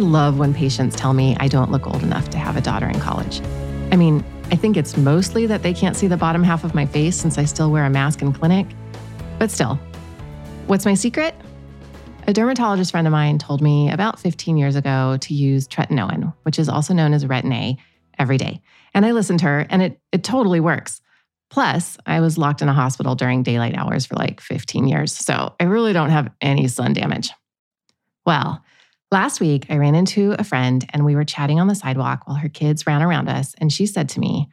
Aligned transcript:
love 0.00 0.38
when 0.38 0.52
patients 0.52 0.96
tell 0.96 1.12
me 1.12 1.36
I 1.38 1.48
don't 1.48 1.70
look 1.70 1.86
old 1.86 2.02
enough 2.02 2.30
to 2.30 2.38
have 2.38 2.56
a 2.56 2.60
daughter 2.60 2.88
in 2.88 2.98
college. 2.98 3.40
I 3.92 3.96
mean, 3.96 4.24
I 4.50 4.56
think 4.56 4.76
it's 4.76 4.96
mostly 4.96 5.46
that 5.46 5.62
they 5.62 5.72
can't 5.72 5.96
see 5.96 6.08
the 6.08 6.16
bottom 6.16 6.42
half 6.42 6.64
of 6.64 6.74
my 6.74 6.86
face 6.86 7.16
since 7.16 7.38
I 7.38 7.44
still 7.44 7.70
wear 7.70 7.84
a 7.84 7.90
mask 7.90 8.22
in 8.22 8.32
clinic. 8.32 8.66
But 9.38 9.50
still, 9.50 9.78
what's 10.66 10.84
my 10.84 10.94
secret? 10.94 11.34
A 12.26 12.32
dermatologist 12.32 12.90
friend 12.90 13.06
of 13.06 13.12
mine 13.12 13.38
told 13.38 13.60
me 13.60 13.90
about 13.90 14.18
15 14.18 14.56
years 14.56 14.76
ago 14.76 15.16
to 15.20 15.34
use 15.34 15.66
tretinoin, 15.66 16.34
which 16.42 16.58
is 16.58 16.68
also 16.68 16.94
known 16.94 17.12
as 17.12 17.24
Retin 17.24 17.52
A, 17.54 17.76
every 18.18 18.36
day. 18.36 18.60
And 18.92 19.06
I 19.06 19.12
listened 19.12 19.38
to 19.40 19.46
her, 19.46 19.66
and 19.70 19.82
it, 19.82 20.00
it 20.12 20.22
totally 20.22 20.60
works. 20.60 21.00
Plus, 21.48 21.98
I 22.06 22.20
was 22.20 22.38
locked 22.38 22.62
in 22.62 22.68
a 22.68 22.72
hospital 22.72 23.14
during 23.14 23.42
daylight 23.42 23.76
hours 23.76 24.06
for 24.06 24.14
like 24.14 24.40
15 24.40 24.86
years, 24.86 25.12
so 25.12 25.54
I 25.58 25.64
really 25.64 25.92
don't 25.92 26.10
have 26.10 26.30
any 26.40 26.68
sun 26.68 26.92
damage. 26.92 27.32
Well, 28.24 28.62
last 29.10 29.40
week 29.40 29.66
I 29.68 29.76
ran 29.76 29.94
into 29.94 30.34
a 30.38 30.44
friend 30.44 30.84
and 30.90 31.04
we 31.04 31.14
were 31.14 31.24
chatting 31.24 31.60
on 31.60 31.66
the 31.66 31.74
sidewalk 31.74 32.26
while 32.26 32.36
her 32.36 32.48
kids 32.48 32.86
ran 32.86 33.02
around 33.02 33.28
us, 33.28 33.54
and 33.58 33.72
she 33.72 33.86
said 33.86 34.08
to 34.10 34.20
me, 34.20 34.48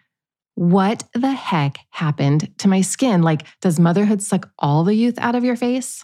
What 0.56 1.04
the 1.14 1.32
heck 1.32 1.80
happened 1.90 2.52
to 2.60 2.68
my 2.68 2.82
skin? 2.82 3.22
Like, 3.22 3.46
does 3.62 3.80
motherhood 3.80 4.22
suck 4.22 4.50
all 4.60 4.84
the 4.84 4.96
youth 4.96 5.18
out 5.20 5.36
of 5.36 5.44
your 5.44 5.56
face? 5.56 6.04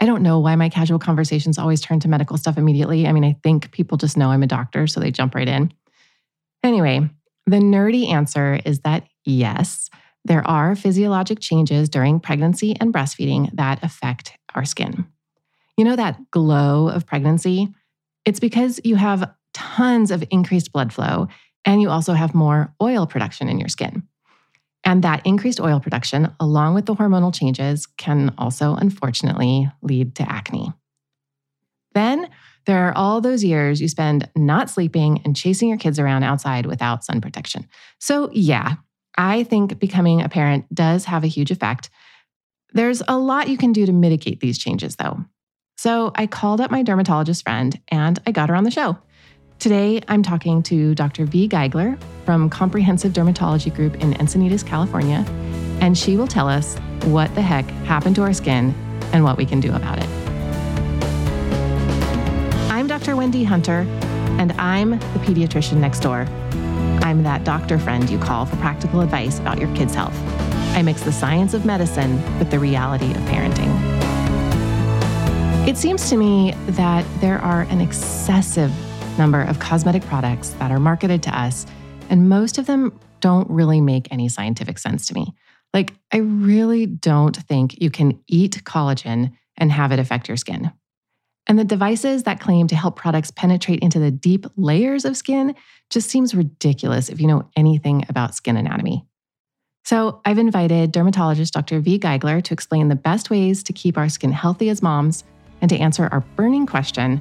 I 0.00 0.06
don't 0.06 0.22
know 0.22 0.38
why 0.38 0.56
my 0.56 0.70
casual 0.70 0.98
conversations 0.98 1.58
always 1.58 1.82
turn 1.82 2.00
to 2.00 2.08
medical 2.08 2.38
stuff 2.38 2.56
immediately. 2.56 3.06
I 3.06 3.12
mean, 3.12 3.24
I 3.24 3.36
think 3.42 3.70
people 3.70 3.98
just 3.98 4.16
know 4.16 4.30
I'm 4.30 4.42
a 4.42 4.46
doctor, 4.46 4.86
so 4.86 4.98
they 4.98 5.10
jump 5.10 5.34
right 5.34 5.48
in. 5.48 5.72
Anyway, 6.62 7.08
the 7.46 7.56
nerdy 7.56 8.08
answer 8.08 8.60
is 8.64 8.80
that 8.80 9.06
yes, 9.24 9.90
there 10.24 10.46
are 10.46 10.74
physiologic 10.74 11.40
changes 11.40 11.88
during 11.88 12.20
pregnancy 12.20 12.76
and 12.80 12.92
breastfeeding 12.92 13.50
that 13.56 13.82
affect 13.82 14.36
our 14.54 14.64
skin. 14.64 15.06
You 15.80 15.84
know 15.84 15.96
that 15.96 16.30
glow 16.30 16.90
of 16.90 17.06
pregnancy? 17.06 17.72
It's 18.26 18.38
because 18.38 18.80
you 18.84 18.96
have 18.96 19.32
tons 19.54 20.10
of 20.10 20.22
increased 20.30 20.74
blood 20.74 20.92
flow 20.92 21.28
and 21.64 21.80
you 21.80 21.88
also 21.88 22.12
have 22.12 22.34
more 22.34 22.74
oil 22.82 23.06
production 23.06 23.48
in 23.48 23.58
your 23.58 23.70
skin. 23.70 24.02
And 24.84 25.02
that 25.04 25.24
increased 25.24 25.58
oil 25.58 25.80
production, 25.80 26.34
along 26.38 26.74
with 26.74 26.84
the 26.84 26.94
hormonal 26.94 27.34
changes, 27.34 27.86
can 27.86 28.34
also 28.36 28.74
unfortunately 28.74 29.70
lead 29.80 30.16
to 30.16 30.30
acne. 30.30 30.70
Then 31.94 32.28
there 32.66 32.86
are 32.86 32.92
all 32.94 33.22
those 33.22 33.42
years 33.42 33.80
you 33.80 33.88
spend 33.88 34.28
not 34.36 34.68
sleeping 34.68 35.22
and 35.24 35.34
chasing 35.34 35.70
your 35.70 35.78
kids 35.78 35.98
around 35.98 36.24
outside 36.24 36.66
without 36.66 37.06
sun 37.06 37.22
protection. 37.22 37.66
So, 37.98 38.28
yeah, 38.34 38.74
I 39.16 39.44
think 39.44 39.78
becoming 39.78 40.20
a 40.20 40.28
parent 40.28 40.66
does 40.74 41.06
have 41.06 41.24
a 41.24 41.28
huge 41.28 41.50
effect. 41.50 41.88
There's 42.74 43.02
a 43.08 43.16
lot 43.16 43.48
you 43.48 43.56
can 43.56 43.72
do 43.72 43.86
to 43.86 43.92
mitigate 43.92 44.40
these 44.40 44.58
changes, 44.58 44.96
though. 44.96 45.24
So, 45.80 46.12
I 46.14 46.26
called 46.26 46.60
up 46.60 46.70
my 46.70 46.82
dermatologist 46.82 47.42
friend 47.42 47.80
and 47.88 48.18
I 48.26 48.32
got 48.32 48.50
her 48.50 48.54
on 48.54 48.64
the 48.64 48.70
show. 48.70 48.98
Today, 49.58 50.02
I'm 50.08 50.22
talking 50.22 50.62
to 50.64 50.94
Dr. 50.94 51.24
Vi 51.24 51.48
Gigler 51.48 51.98
from 52.26 52.50
Comprehensive 52.50 53.14
Dermatology 53.14 53.74
Group 53.74 53.94
in 53.94 54.12
Encinitas, 54.12 54.62
California, 54.62 55.24
and 55.80 55.96
she 55.96 56.18
will 56.18 56.26
tell 56.26 56.50
us 56.50 56.76
what 57.04 57.34
the 57.34 57.40
heck 57.40 57.64
happened 57.86 58.14
to 58.16 58.22
our 58.22 58.34
skin 58.34 58.74
and 59.14 59.24
what 59.24 59.38
we 59.38 59.46
can 59.46 59.58
do 59.58 59.74
about 59.74 59.96
it. 59.96 60.04
I'm 62.70 62.86
Dr. 62.86 63.16
Wendy 63.16 63.42
Hunter, 63.42 63.86
and 64.38 64.52
I'm 64.60 64.90
the 64.90 65.20
pediatrician 65.20 65.78
next 65.78 66.00
door. 66.00 66.26
I'm 67.00 67.22
that 67.22 67.44
doctor 67.44 67.78
friend 67.78 68.10
you 68.10 68.18
call 68.18 68.44
for 68.44 68.56
practical 68.56 69.00
advice 69.00 69.38
about 69.38 69.58
your 69.58 69.74
kids' 69.74 69.94
health. 69.94 70.14
I 70.76 70.82
mix 70.82 71.00
the 71.04 71.12
science 71.12 71.54
of 71.54 71.64
medicine 71.64 72.16
with 72.38 72.50
the 72.50 72.58
reality 72.58 73.10
of 73.12 73.20
parenting. 73.22 73.89
It 75.68 75.76
seems 75.76 76.08
to 76.08 76.16
me 76.16 76.52
that 76.70 77.06
there 77.20 77.38
are 77.38 77.62
an 77.64 77.82
excessive 77.82 78.72
number 79.18 79.42
of 79.42 79.60
cosmetic 79.60 80.02
products 80.04 80.50
that 80.58 80.72
are 80.72 80.80
marketed 80.80 81.22
to 81.24 81.38
us, 81.38 81.66
and 82.08 82.30
most 82.30 82.56
of 82.56 82.66
them 82.66 82.98
don't 83.20 83.48
really 83.48 83.80
make 83.80 84.08
any 84.10 84.28
scientific 84.30 84.78
sense 84.78 85.06
to 85.08 85.14
me. 85.14 85.34
Like, 85.74 85.92
I 86.12 86.16
really 86.16 86.86
don't 86.86 87.36
think 87.36 87.80
you 87.80 87.90
can 87.90 88.18
eat 88.26 88.62
collagen 88.64 89.32
and 89.58 89.70
have 89.70 89.92
it 89.92 89.98
affect 89.98 90.28
your 90.28 90.38
skin. 90.38 90.72
And 91.46 91.58
the 91.58 91.64
devices 91.64 92.22
that 92.22 92.40
claim 92.40 92.66
to 92.68 92.74
help 92.74 92.96
products 92.96 93.30
penetrate 93.30 93.80
into 93.80 93.98
the 93.98 94.10
deep 94.10 94.46
layers 94.56 95.04
of 95.04 95.16
skin 95.16 95.54
just 95.90 96.08
seems 96.08 96.34
ridiculous 96.34 97.10
if 97.10 97.20
you 97.20 97.26
know 97.26 97.48
anything 97.54 98.06
about 98.08 98.34
skin 98.34 98.56
anatomy. 98.56 99.04
So, 99.84 100.20
I've 100.24 100.38
invited 100.38 100.90
dermatologist 100.90 101.52
Dr. 101.52 101.80
Vi 101.80 101.98
Gigler 101.98 102.42
to 102.42 102.54
explain 102.54 102.88
the 102.88 102.96
best 102.96 103.28
ways 103.28 103.62
to 103.64 103.74
keep 103.74 103.98
our 103.98 104.08
skin 104.08 104.32
healthy 104.32 104.70
as 104.70 104.82
moms 104.82 105.22
and 105.60 105.68
to 105.68 105.76
answer 105.76 106.08
our 106.12 106.20
burning 106.36 106.66
question 106.66 107.20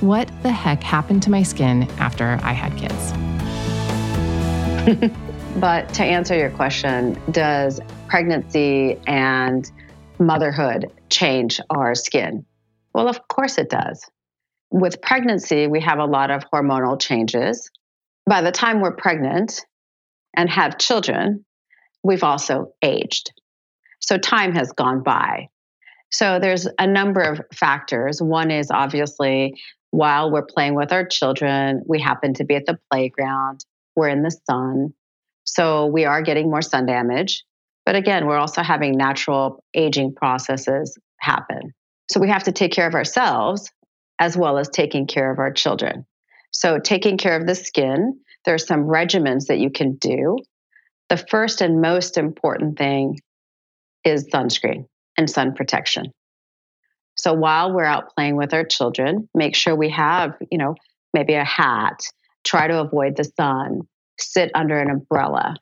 what 0.00 0.30
the 0.42 0.52
heck 0.52 0.82
happened 0.82 1.24
to 1.24 1.30
my 1.30 1.42
skin 1.42 1.82
after 1.98 2.38
I 2.42 2.52
had 2.52 2.76
kids? 2.76 3.12
but 5.56 5.92
to 5.94 6.04
answer 6.04 6.36
your 6.36 6.50
question, 6.50 7.20
does 7.32 7.80
pregnancy 8.06 8.96
and 9.08 9.68
motherhood 10.20 10.92
change 11.10 11.60
our 11.70 11.96
skin? 11.96 12.46
Well, 12.94 13.08
of 13.08 13.26
course 13.26 13.58
it 13.58 13.70
does. 13.70 14.08
With 14.70 15.02
pregnancy, 15.02 15.66
we 15.66 15.80
have 15.80 15.98
a 15.98 16.04
lot 16.04 16.30
of 16.30 16.44
hormonal 16.52 17.00
changes. 17.00 17.68
By 18.24 18.42
the 18.42 18.52
time 18.52 18.80
we're 18.80 18.94
pregnant 18.94 19.66
and 20.36 20.48
have 20.48 20.78
children, 20.78 21.44
we've 22.04 22.22
also 22.22 22.72
aged. 22.82 23.32
So 24.00 24.16
time 24.16 24.54
has 24.54 24.70
gone 24.72 25.02
by. 25.02 25.48
So 26.10 26.38
there's 26.38 26.66
a 26.78 26.86
number 26.86 27.20
of 27.20 27.40
factors. 27.52 28.22
One 28.22 28.50
is 28.50 28.70
obviously 28.70 29.60
while 29.90 30.30
we're 30.30 30.44
playing 30.44 30.74
with 30.74 30.92
our 30.92 31.06
children, 31.06 31.82
we 31.86 32.00
happen 32.00 32.34
to 32.34 32.44
be 32.44 32.54
at 32.54 32.66
the 32.66 32.78
playground, 32.90 33.64
we're 33.96 34.08
in 34.08 34.22
the 34.22 34.36
sun. 34.48 34.92
So 35.44 35.86
we 35.86 36.04
are 36.04 36.22
getting 36.22 36.50
more 36.50 36.62
sun 36.62 36.86
damage. 36.86 37.44
But 37.86 37.96
again, 37.96 38.26
we're 38.26 38.36
also 38.36 38.62
having 38.62 38.92
natural 38.92 39.64
aging 39.74 40.14
processes 40.14 40.98
happen. 41.20 41.72
So 42.10 42.20
we 42.20 42.28
have 42.28 42.44
to 42.44 42.52
take 42.52 42.72
care 42.72 42.86
of 42.86 42.94
ourselves 42.94 43.70
as 44.18 44.36
well 44.36 44.58
as 44.58 44.68
taking 44.68 45.06
care 45.06 45.30
of 45.30 45.38
our 45.38 45.52
children. 45.52 46.04
So, 46.50 46.78
taking 46.78 47.18
care 47.18 47.38
of 47.38 47.46
the 47.46 47.54
skin, 47.54 48.18
there 48.44 48.54
are 48.54 48.58
some 48.58 48.84
regimens 48.84 49.46
that 49.46 49.58
you 49.58 49.70
can 49.70 49.96
do. 49.96 50.38
The 51.08 51.18
first 51.18 51.60
and 51.60 51.80
most 51.80 52.16
important 52.16 52.78
thing 52.78 53.18
is 54.04 54.28
sunscreen 54.28 54.86
and 55.18 55.28
sun 55.28 55.52
protection. 55.52 56.06
So, 57.16 57.34
while 57.34 57.74
we're 57.74 57.84
out 57.84 58.14
playing 58.14 58.36
with 58.36 58.54
our 58.54 58.64
children, 58.64 59.28
make 59.34 59.56
sure 59.56 59.74
we 59.74 59.90
have, 59.90 60.34
you 60.50 60.56
know, 60.56 60.76
maybe 61.12 61.34
a 61.34 61.44
hat, 61.44 62.00
try 62.44 62.68
to 62.68 62.80
avoid 62.80 63.16
the 63.16 63.24
sun, 63.24 63.82
sit 64.18 64.50
under 64.54 64.78
an 64.78 64.88
umbrella, 64.88 65.56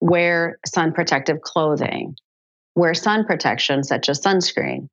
wear 0.00 0.58
sun 0.66 0.92
protective 0.92 1.40
clothing, 1.40 2.14
wear 2.76 2.94
sun 2.94 3.24
protection 3.24 3.82
such 3.82 4.08
as 4.08 4.20
sunscreen. 4.20 4.88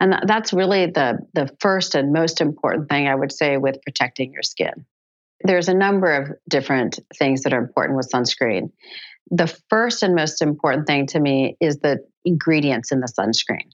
And 0.00 0.16
that's 0.26 0.54
really 0.54 0.86
the, 0.86 1.18
the 1.34 1.54
first 1.60 1.94
and 1.94 2.12
most 2.12 2.40
important 2.40 2.88
thing 2.88 3.06
I 3.06 3.14
would 3.14 3.32
say 3.32 3.58
with 3.58 3.82
protecting 3.82 4.32
your 4.32 4.42
skin. 4.42 4.86
There's 5.44 5.68
a 5.68 5.74
number 5.74 6.10
of 6.10 6.30
different 6.48 6.98
things 7.18 7.42
that 7.42 7.52
are 7.52 7.60
important 7.60 7.98
with 7.98 8.10
sunscreen. 8.10 8.70
The 9.30 9.46
first 9.68 10.02
and 10.02 10.14
most 10.14 10.42
important 10.42 10.86
thing 10.86 11.06
to 11.08 11.20
me 11.20 11.56
is 11.60 11.78
the 11.78 11.98
ingredients 12.24 12.92
in 12.92 13.00
the 13.00 13.12
sunscreen. 13.18 13.70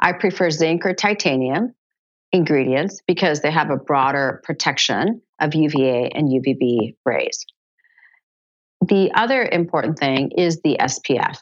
I 0.00 0.12
prefer 0.12 0.50
zinc 0.50 0.86
or 0.86 0.94
titanium 0.94 1.74
ingredients 2.32 3.00
because 3.06 3.40
they 3.40 3.50
have 3.50 3.70
a 3.70 3.76
broader 3.76 4.40
protection 4.44 5.20
of 5.40 5.54
UVA 5.54 6.10
and 6.14 6.28
UVB 6.28 6.96
rays. 7.04 7.44
The 8.88 9.12
other 9.14 9.44
important 9.44 9.98
thing 9.98 10.30
is 10.36 10.60
the 10.62 10.76
SPF. 10.80 11.38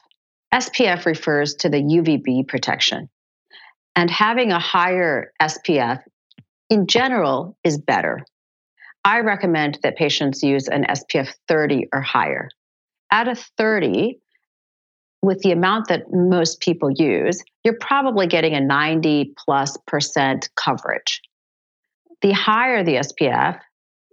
SPF 0.53 1.07
refers 1.07 1.55
to 1.57 1.69
the 1.69 1.79
UVB 1.79 2.49
protection. 2.49 3.09
And 3.97 4.11
having 4.11 4.53
a 4.53 4.59
higher 4.59 5.33
SPF 5.41 6.03
in 6.69 6.87
general 6.87 7.57
is 7.65 7.79
better. 7.79 8.25
I 9.05 9.21
recommend 9.21 9.79
that 9.83 9.97
patients 9.97 10.43
use 10.43 10.69
an 10.69 10.85
SPF 10.85 11.33
30 11.49 11.89
or 11.93 12.01
higher. 12.01 12.49
At 13.11 13.29
a 13.29 13.35
30, 13.35 14.21
with 15.23 15.41
the 15.41 15.53
amount 15.53 15.89
that 15.89 16.13
most 16.13 16.61
people 16.61 16.91
use, 16.91 17.43
you're 17.65 17.79
probably 17.81 18.27
getting 18.27 18.55
a 18.55 18.61
90 18.61 19.35
plus 19.37 19.77
percent 19.87 20.49
coverage. 20.57 21.21
The 22.23 22.33
higher 22.33 22.85
the 22.85 22.97
SPF, 22.97 23.61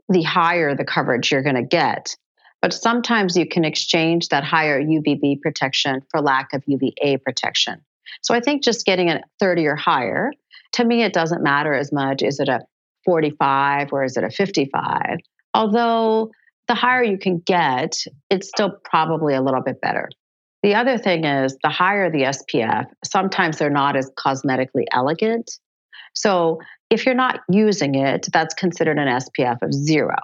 the 0.10 0.24
higher 0.24 0.76
the 0.76 0.86
coverage 0.86 1.32
you're 1.32 1.44
going 1.44 1.56
to 1.56 1.64
get. 1.64 2.16
But 2.62 2.74
sometimes 2.74 3.38
you 3.38 3.48
can 3.48 3.64
exchange 3.64 4.30
that 4.30 4.44
higher 4.44 4.82
UVB 4.82 5.42
protection 5.42 6.02
for 6.10 6.22
lack 6.22 6.54
of 6.54 6.64
UVA 6.66 7.18
protection. 7.18 7.82
So 8.22 8.34
I 8.34 8.40
think 8.40 8.64
just 8.64 8.86
getting 8.86 9.10
a 9.10 9.22
30 9.40 9.68
or 9.68 9.76
higher, 9.76 10.32
to 10.74 10.86
me, 10.86 11.04
it 11.04 11.14
doesn't 11.14 11.44
matter 11.44 11.74
as 11.74 11.92
much. 11.92 12.24
Is 12.24 12.40
it 12.40 12.50
a 12.50 12.62
45 13.06 13.94
or 13.94 14.04
is 14.04 14.18
it 14.18 14.24
a 14.24 14.30
55? 14.30 15.18
Although 15.54 16.32
the 16.68 16.76
higher 16.76 17.04
you 17.04 17.18
can 17.18 17.40
get, 17.40 17.98
it's 18.30 18.48
still 18.48 18.78
probably 18.84 19.34
a 19.34 19.42
little 19.42 19.62
bit 19.62 19.82
better. 19.82 20.10
The 20.64 20.76
other 20.76 20.98
thing 20.98 21.24
is 21.24 21.56
the 21.64 21.70
higher 21.70 22.10
the 22.12 22.24
SPF, 22.24 22.86
sometimes 23.04 23.58
they're 23.58 23.70
not 23.70 23.96
as 23.96 24.12
cosmetically 24.18 24.86
elegant. 24.92 25.52
So 26.14 26.60
if 26.90 27.06
you're 27.06 27.16
not 27.16 27.42
using 27.50 27.96
it, 27.96 28.28
that's 28.34 28.54
considered 28.56 28.98
an 28.98 29.08
SPF 29.08 29.62
of 29.62 29.74
zero. 29.74 30.16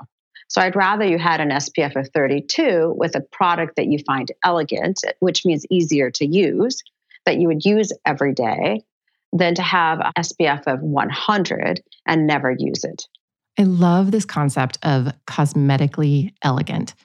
So 0.48 0.62
I'd 0.62 0.76
rather 0.76 1.06
you 1.06 1.18
had 1.18 1.40
an 1.40 1.50
SPF 1.50 1.96
of 1.96 2.10
32 2.14 2.94
with 2.98 3.16
a 3.16 3.22
product 3.22 3.76
that 3.78 3.88
you 3.88 4.00
find 4.06 4.32
elegant, 4.44 5.00
which 5.20 5.46
means 5.46 5.66
easier 5.70 6.12
to 6.12 6.26
use, 6.26 6.82
that 7.26 7.38
you 7.38 7.48
would 7.48 7.64
use 7.64 7.92
every 8.06 8.34
day, 8.34 8.84
than 9.32 9.56
to 9.56 9.62
have 9.62 10.00
an 10.00 10.12
SPF 10.18 10.64
of 10.68 10.82
100 10.82 11.82
and 12.06 12.28
never 12.28 12.56
use 12.58 12.84
it. 12.84 13.08
I 13.58 13.64
love 13.64 14.12
this 14.12 14.26
concept 14.26 14.80
of 14.84 15.14
cosmetically 15.28 16.34
elegant. 16.42 16.96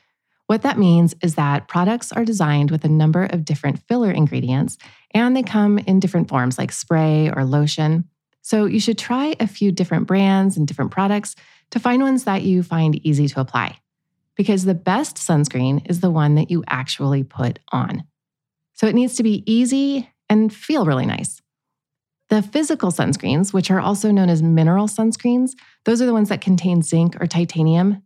What 0.46 0.62
that 0.62 0.78
means 0.78 1.14
is 1.22 1.34
that 1.34 1.68
products 1.68 2.10
are 2.10 2.24
designed 2.24 2.70
with 2.70 2.84
a 2.84 2.88
number 2.88 3.24
of 3.24 3.44
different 3.44 3.82
filler 3.86 4.10
ingredients 4.10 4.78
and 5.12 5.36
they 5.36 5.42
come 5.42 5.78
in 5.78 6.00
different 6.00 6.28
forms 6.28 6.56
like 6.56 6.72
spray 6.72 7.30
or 7.30 7.44
lotion. 7.44 8.08
So 8.40 8.64
you 8.64 8.80
should 8.80 8.96
try 8.96 9.36
a 9.38 9.46
few 9.46 9.70
different 9.70 10.06
brands 10.06 10.56
and 10.56 10.66
different 10.66 10.90
products 10.90 11.36
to 11.70 11.78
find 11.78 12.02
ones 12.02 12.24
that 12.24 12.42
you 12.42 12.62
find 12.62 12.98
easy 13.06 13.28
to 13.28 13.40
apply. 13.40 13.78
Because 14.36 14.64
the 14.64 14.74
best 14.74 15.16
sunscreen 15.16 15.88
is 15.90 16.00
the 16.00 16.10
one 16.10 16.36
that 16.36 16.50
you 16.50 16.64
actually 16.66 17.24
put 17.24 17.58
on. 17.70 18.04
So 18.72 18.86
it 18.86 18.94
needs 18.94 19.16
to 19.16 19.22
be 19.22 19.42
easy 19.44 20.08
and 20.30 20.54
feel 20.54 20.86
really 20.86 21.04
nice. 21.04 21.42
The 22.28 22.42
physical 22.42 22.90
sunscreens, 22.90 23.52
which 23.52 23.70
are 23.70 23.80
also 23.80 24.10
known 24.10 24.28
as 24.28 24.42
mineral 24.42 24.86
sunscreens, 24.86 25.52
those 25.84 26.02
are 26.02 26.06
the 26.06 26.12
ones 26.12 26.28
that 26.28 26.42
contain 26.42 26.82
zinc 26.82 27.20
or 27.20 27.26
titanium. 27.26 28.02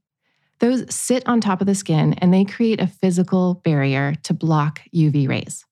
Those 0.61 0.93
sit 0.95 1.27
on 1.27 1.41
top 1.41 1.61
of 1.61 1.67
the 1.67 1.75
skin 1.75 2.15
and 2.15 2.33
they 2.33 2.45
create 2.45 2.81
a 2.81 2.87
physical 2.87 3.55
barrier 3.65 4.15
to 4.23 4.33
block 4.33 4.81
UV 4.95 5.29
rays. 5.29 5.65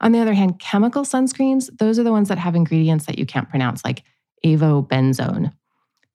On 0.00 0.12
the 0.12 0.20
other 0.20 0.34
hand, 0.34 0.60
chemical 0.60 1.02
sunscreens, 1.02 1.68
those 1.78 1.98
are 1.98 2.04
the 2.04 2.12
ones 2.12 2.28
that 2.28 2.38
have 2.38 2.54
ingredients 2.54 3.06
that 3.06 3.18
you 3.18 3.26
can't 3.26 3.48
pronounce, 3.48 3.84
like 3.84 4.04
avobenzone. 4.44 5.52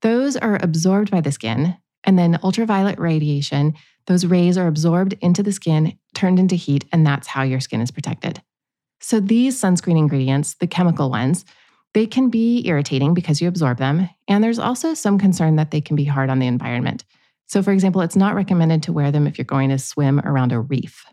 Those 0.02 0.38
are 0.38 0.58
absorbed 0.62 1.12
by 1.12 1.20
the 1.20 1.32
skin, 1.32 1.76
and 2.06 2.18
then 2.18 2.40
ultraviolet 2.42 3.00
radiation, 3.00 3.74
those 4.06 4.26
rays 4.26 4.58
are 4.58 4.68
absorbed 4.68 5.16
into 5.22 5.44
the 5.44 5.52
skin, 5.52 5.98
turned 6.14 6.40
into 6.40 6.56
heat, 6.56 6.86
and 6.92 7.06
that's 7.06 7.28
how 7.28 7.44
your 7.44 7.60
skin 7.60 7.82
is 7.82 7.92
protected. 7.92 8.42
So 9.00 9.20
these 9.20 9.60
sunscreen 9.60 9.98
ingredients, 9.98 10.56
the 10.56 10.68
chemical 10.68 11.10
ones, 11.10 11.46
they 11.94 12.06
can 12.06 12.30
be 12.30 12.66
irritating 12.68 13.14
because 13.14 13.42
you 13.42 13.48
absorb 13.48 13.78
them. 13.78 14.10
And 14.28 14.44
there's 14.44 14.60
also 14.60 14.94
some 14.94 15.18
concern 15.18 15.56
that 15.56 15.72
they 15.72 15.82
can 15.82 15.96
be 15.96 16.06
hard 16.06 16.30
on 16.30 16.40
the 16.40 16.48
environment. 16.48 17.04
So, 17.48 17.64
for 17.64 17.72
example, 17.72 18.02
it's 18.02 18.16
not 18.16 18.36
recommended 18.36 18.84
to 18.84 18.94
wear 18.94 19.12
them 19.12 19.26
if 19.26 19.38
you're 19.38 19.46
going 19.46 19.70
to 19.70 19.80
swim 19.80 20.20
around 20.20 20.52
a 20.52 20.60
reef. 20.60 21.06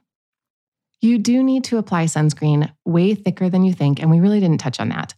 You 1.01 1.19
do 1.19 1.43
need 1.43 1.65
to 1.65 1.79
apply 1.79 2.05
sunscreen 2.05 2.71
way 2.85 3.15
thicker 3.15 3.49
than 3.49 3.65
you 3.65 3.73
think, 3.73 4.01
and 4.01 4.11
we 4.11 4.21
really 4.21 4.41
didn't 4.41 4.61
touch 4.61 4.81
on 4.81 4.91
that. 4.91 5.15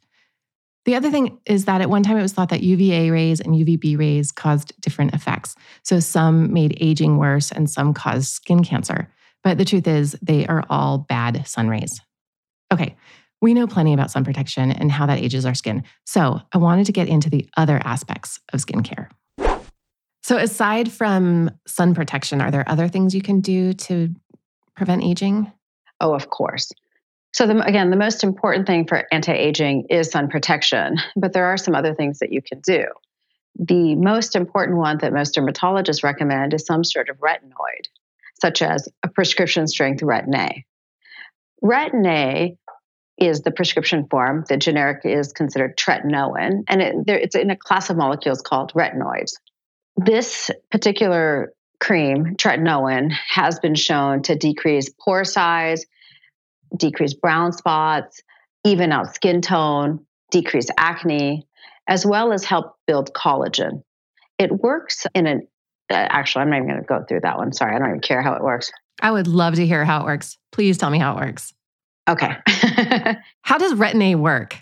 The 0.85 0.94
other 0.94 1.11
thing 1.11 1.38
is 1.44 1.64
that 1.64 1.81
at 1.81 1.91
one 1.91 2.03
time 2.03 2.17
it 2.17 2.23
was 2.23 2.32
thought 2.32 2.49
that 2.50 2.62
UVA 2.62 3.11
rays 3.11 3.41
and 3.41 3.55
UVB 3.55 3.99
rays 3.99 4.32
caused 4.32 4.81
different 4.81 5.12
effects. 5.12 5.55
So 5.82 6.00
some 6.00 6.53
made 6.53 6.79
aging 6.81 7.19
worse 7.19 7.53
and 7.53 7.69
some 7.69 7.93
caused 7.93 8.29
skin 8.32 8.64
cancer. 8.64 9.12
But 9.43 9.59
the 9.59 9.64
truth 9.64 9.87
is, 9.87 10.17
they 10.23 10.47
are 10.47 10.64
all 10.71 10.99
bad 10.99 11.47
sun 11.47 11.69
rays. 11.69 12.00
Okay, 12.73 12.97
we 13.41 13.55
know 13.55 13.67
plenty 13.67 13.94
about 13.94 14.11
sun 14.11 14.25
protection 14.25 14.70
and 14.70 14.91
how 14.91 15.06
that 15.06 15.19
ages 15.19 15.47
our 15.47 15.55
skin. 15.55 15.85
So 16.05 16.41
I 16.53 16.59
wanted 16.59 16.87
to 16.87 16.93
get 16.93 17.09
into 17.09 17.31
the 17.31 17.49
other 17.56 17.81
aspects 17.85 18.41
of 18.53 18.61
skincare. 18.61 19.09
So, 20.23 20.37
aside 20.37 20.93
from 20.93 21.50
sun 21.67 21.94
protection, 21.94 22.43
are 22.43 22.50
there 22.50 22.69
other 22.69 22.87
things 22.88 23.15
you 23.15 23.23
can 23.23 23.41
do 23.41 23.73
to 23.73 24.15
prevent 24.76 25.03
aging? 25.03 25.50
Oh, 26.03 26.12
of 26.12 26.29
course. 26.29 26.70
So, 27.32 27.47
the, 27.47 27.62
again, 27.65 27.88
the 27.88 27.97
most 27.97 28.23
important 28.23 28.67
thing 28.67 28.87
for 28.87 29.05
anti 29.11 29.32
aging 29.32 29.87
is 29.88 30.11
sun 30.11 30.29
protection, 30.29 30.97
but 31.17 31.32
there 31.32 31.47
are 31.47 31.56
some 31.56 31.75
other 31.75 31.94
things 31.94 32.19
that 32.19 32.31
you 32.31 32.43
can 32.43 32.61
do. 32.61 32.85
The 33.59 33.94
most 33.94 34.37
important 34.37 34.76
one 34.76 34.99
that 34.99 35.14
most 35.14 35.35
dermatologists 35.35 36.05
recommend 36.05 36.53
is 36.53 36.67
some 36.67 36.85
sort 36.85 37.09
of 37.09 37.17
retinoid, 37.21 37.87
such 38.41 38.61
as 38.61 38.87
a 39.03 39.09
prescription 39.09 39.67
strength 39.67 40.03
retin 40.03 40.37
A. 40.37 40.64
Retin 41.63 42.07
A 42.07 42.57
is 43.19 43.43
the 43.43 43.51
prescription 43.51 44.07
form. 44.09 44.45
The 44.49 44.57
generic 44.57 45.05
is 45.05 45.33
considered 45.33 45.77
tretinoin, 45.77 46.63
and 46.69 46.83
it, 46.83 46.95
there, 47.07 47.19
it's 47.19 47.35
in 47.35 47.51
a 47.51 47.57
class 47.57 47.91
of 47.91 47.97
molecules 47.97 48.41
called 48.41 48.73
retinoids. 48.75 49.33
This 49.97 50.51
particular 50.71 51.53
cream, 51.81 52.37
tretinoin, 52.37 53.11
has 53.29 53.59
been 53.59 53.75
shown 53.75 54.23
to 54.23 54.37
decrease 54.37 54.89
pore 55.01 55.25
size, 55.25 55.85
decrease 56.77 57.15
brown 57.15 57.53
spots, 57.53 58.23
even 58.65 58.93
out 58.93 59.15
skin 59.15 59.41
tone, 59.41 60.05
decrease 60.31 60.69
acne, 60.77 61.47
as 61.89 62.07
well 62.07 62.33
as 62.33 62.45
help 62.45 62.77
build 62.87 63.13
collagen. 63.15 63.83
It 64.39 64.53
works 64.53 65.07
in 65.15 65.27
an 65.27 65.49
uh, 65.91 65.95
actually, 65.95 66.43
I'm 66.43 66.51
not 66.51 66.57
even 66.57 66.69
going 66.69 66.81
to 66.81 66.87
go 66.87 67.05
through 67.09 67.21
that 67.23 67.39
one. 67.39 67.53
Sorry, 67.53 67.75
I 67.75 67.79
don't 67.79 67.89
even 67.89 68.01
care 68.01 68.21
how 68.21 68.35
it 68.35 68.43
works. 68.43 68.71
I 69.00 69.11
would 69.11 69.27
love 69.27 69.55
to 69.55 69.67
hear 69.67 69.85
how 69.85 70.00
it 70.00 70.05
works. 70.05 70.39
Please 70.53 70.79
tell 70.79 70.91
me 70.91 70.99
how 70.99 71.17
it 71.17 71.27
works. 71.27 71.55
Okay. 72.09 72.37
how 73.43 73.59
does 73.59 73.75
retin 73.75 74.03
A 74.03 74.15
work? 74.17 74.56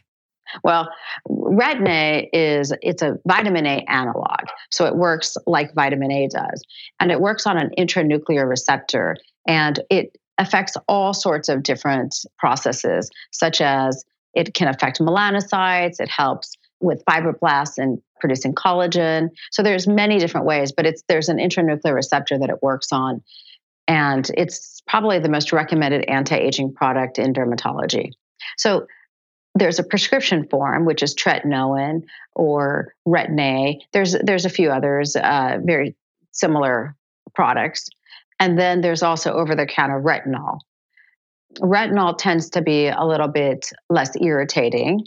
Well, 0.62 0.88
retin 1.28 1.88
A 1.88 2.28
is 2.32 2.72
it's 2.82 3.02
a 3.02 3.18
vitamin 3.26 3.66
A 3.66 3.84
analog. 3.88 4.46
So 4.70 4.86
it 4.86 4.96
works 4.96 5.36
like 5.46 5.74
vitamin 5.74 6.12
A 6.12 6.28
does. 6.28 6.62
And 7.00 7.10
it 7.10 7.20
works 7.20 7.46
on 7.46 7.56
an 7.56 7.70
intranuclear 7.78 8.48
receptor 8.48 9.16
and 9.46 9.80
it 9.90 10.16
affects 10.38 10.76
all 10.88 11.14
sorts 11.14 11.48
of 11.48 11.62
different 11.62 12.14
processes 12.38 13.10
such 13.32 13.60
as 13.60 14.04
it 14.34 14.52
can 14.54 14.68
affect 14.68 15.00
melanocytes, 15.00 15.98
it 15.98 16.10
helps 16.10 16.52
with 16.80 17.02
fibroblasts 17.06 17.78
and 17.78 17.98
producing 18.20 18.54
collagen. 18.54 19.30
So 19.50 19.62
there's 19.62 19.86
many 19.86 20.18
different 20.18 20.46
ways, 20.46 20.72
but 20.72 20.84
it's 20.84 21.02
there's 21.08 21.30
an 21.30 21.38
intranuclear 21.38 21.94
receptor 21.94 22.38
that 22.38 22.50
it 22.50 22.62
works 22.62 22.88
on 22.92 23.22
and 23.88 24.30
it's 24.36 24.82
probably 24.88 25.18
the 25.18 25.28
most 25.28 25.52
recommended 25.52 26.04
anti-aging 26.08 26.72
product 26.74 27.18
in 27.18 27.32
dermatology. 27.32 28.12
So 28.56 28.86
there's 29.54 29.78
a 29.78 29.84
prescription 29.84 30.46
form, 30.48 30.84
which 30.84 31.02
is 31.02 31.14
tretinoin 31.14 32.02
or 32.34 32.94
retin 33.06 33.40
A. 33.40 33.80
There's 33.92 34.14
there's 34.22 34.44
a 34.44 34.50
few 34.50 34.70
others, 34.70 35.16
uh, 35.16 35.58
very 35.62 35.96
similar 36.32 36.94
products, 37.34 37.88
and 38.38 38.58
then 38.58 38.82
there's 38.82 39.02
also 39.02 39.32
over-the-counter 39.32 40.00
retinol. 40.00 40.58
Retinol 41.60 42.16
tends 42.18 42.50
to 42.50 42.60
be 42.60 42.88
a 42.88 43.04
little 43.04 43.28
bit 43.28 43.70
less 43.88 44.10
irritating, 44.20 45.06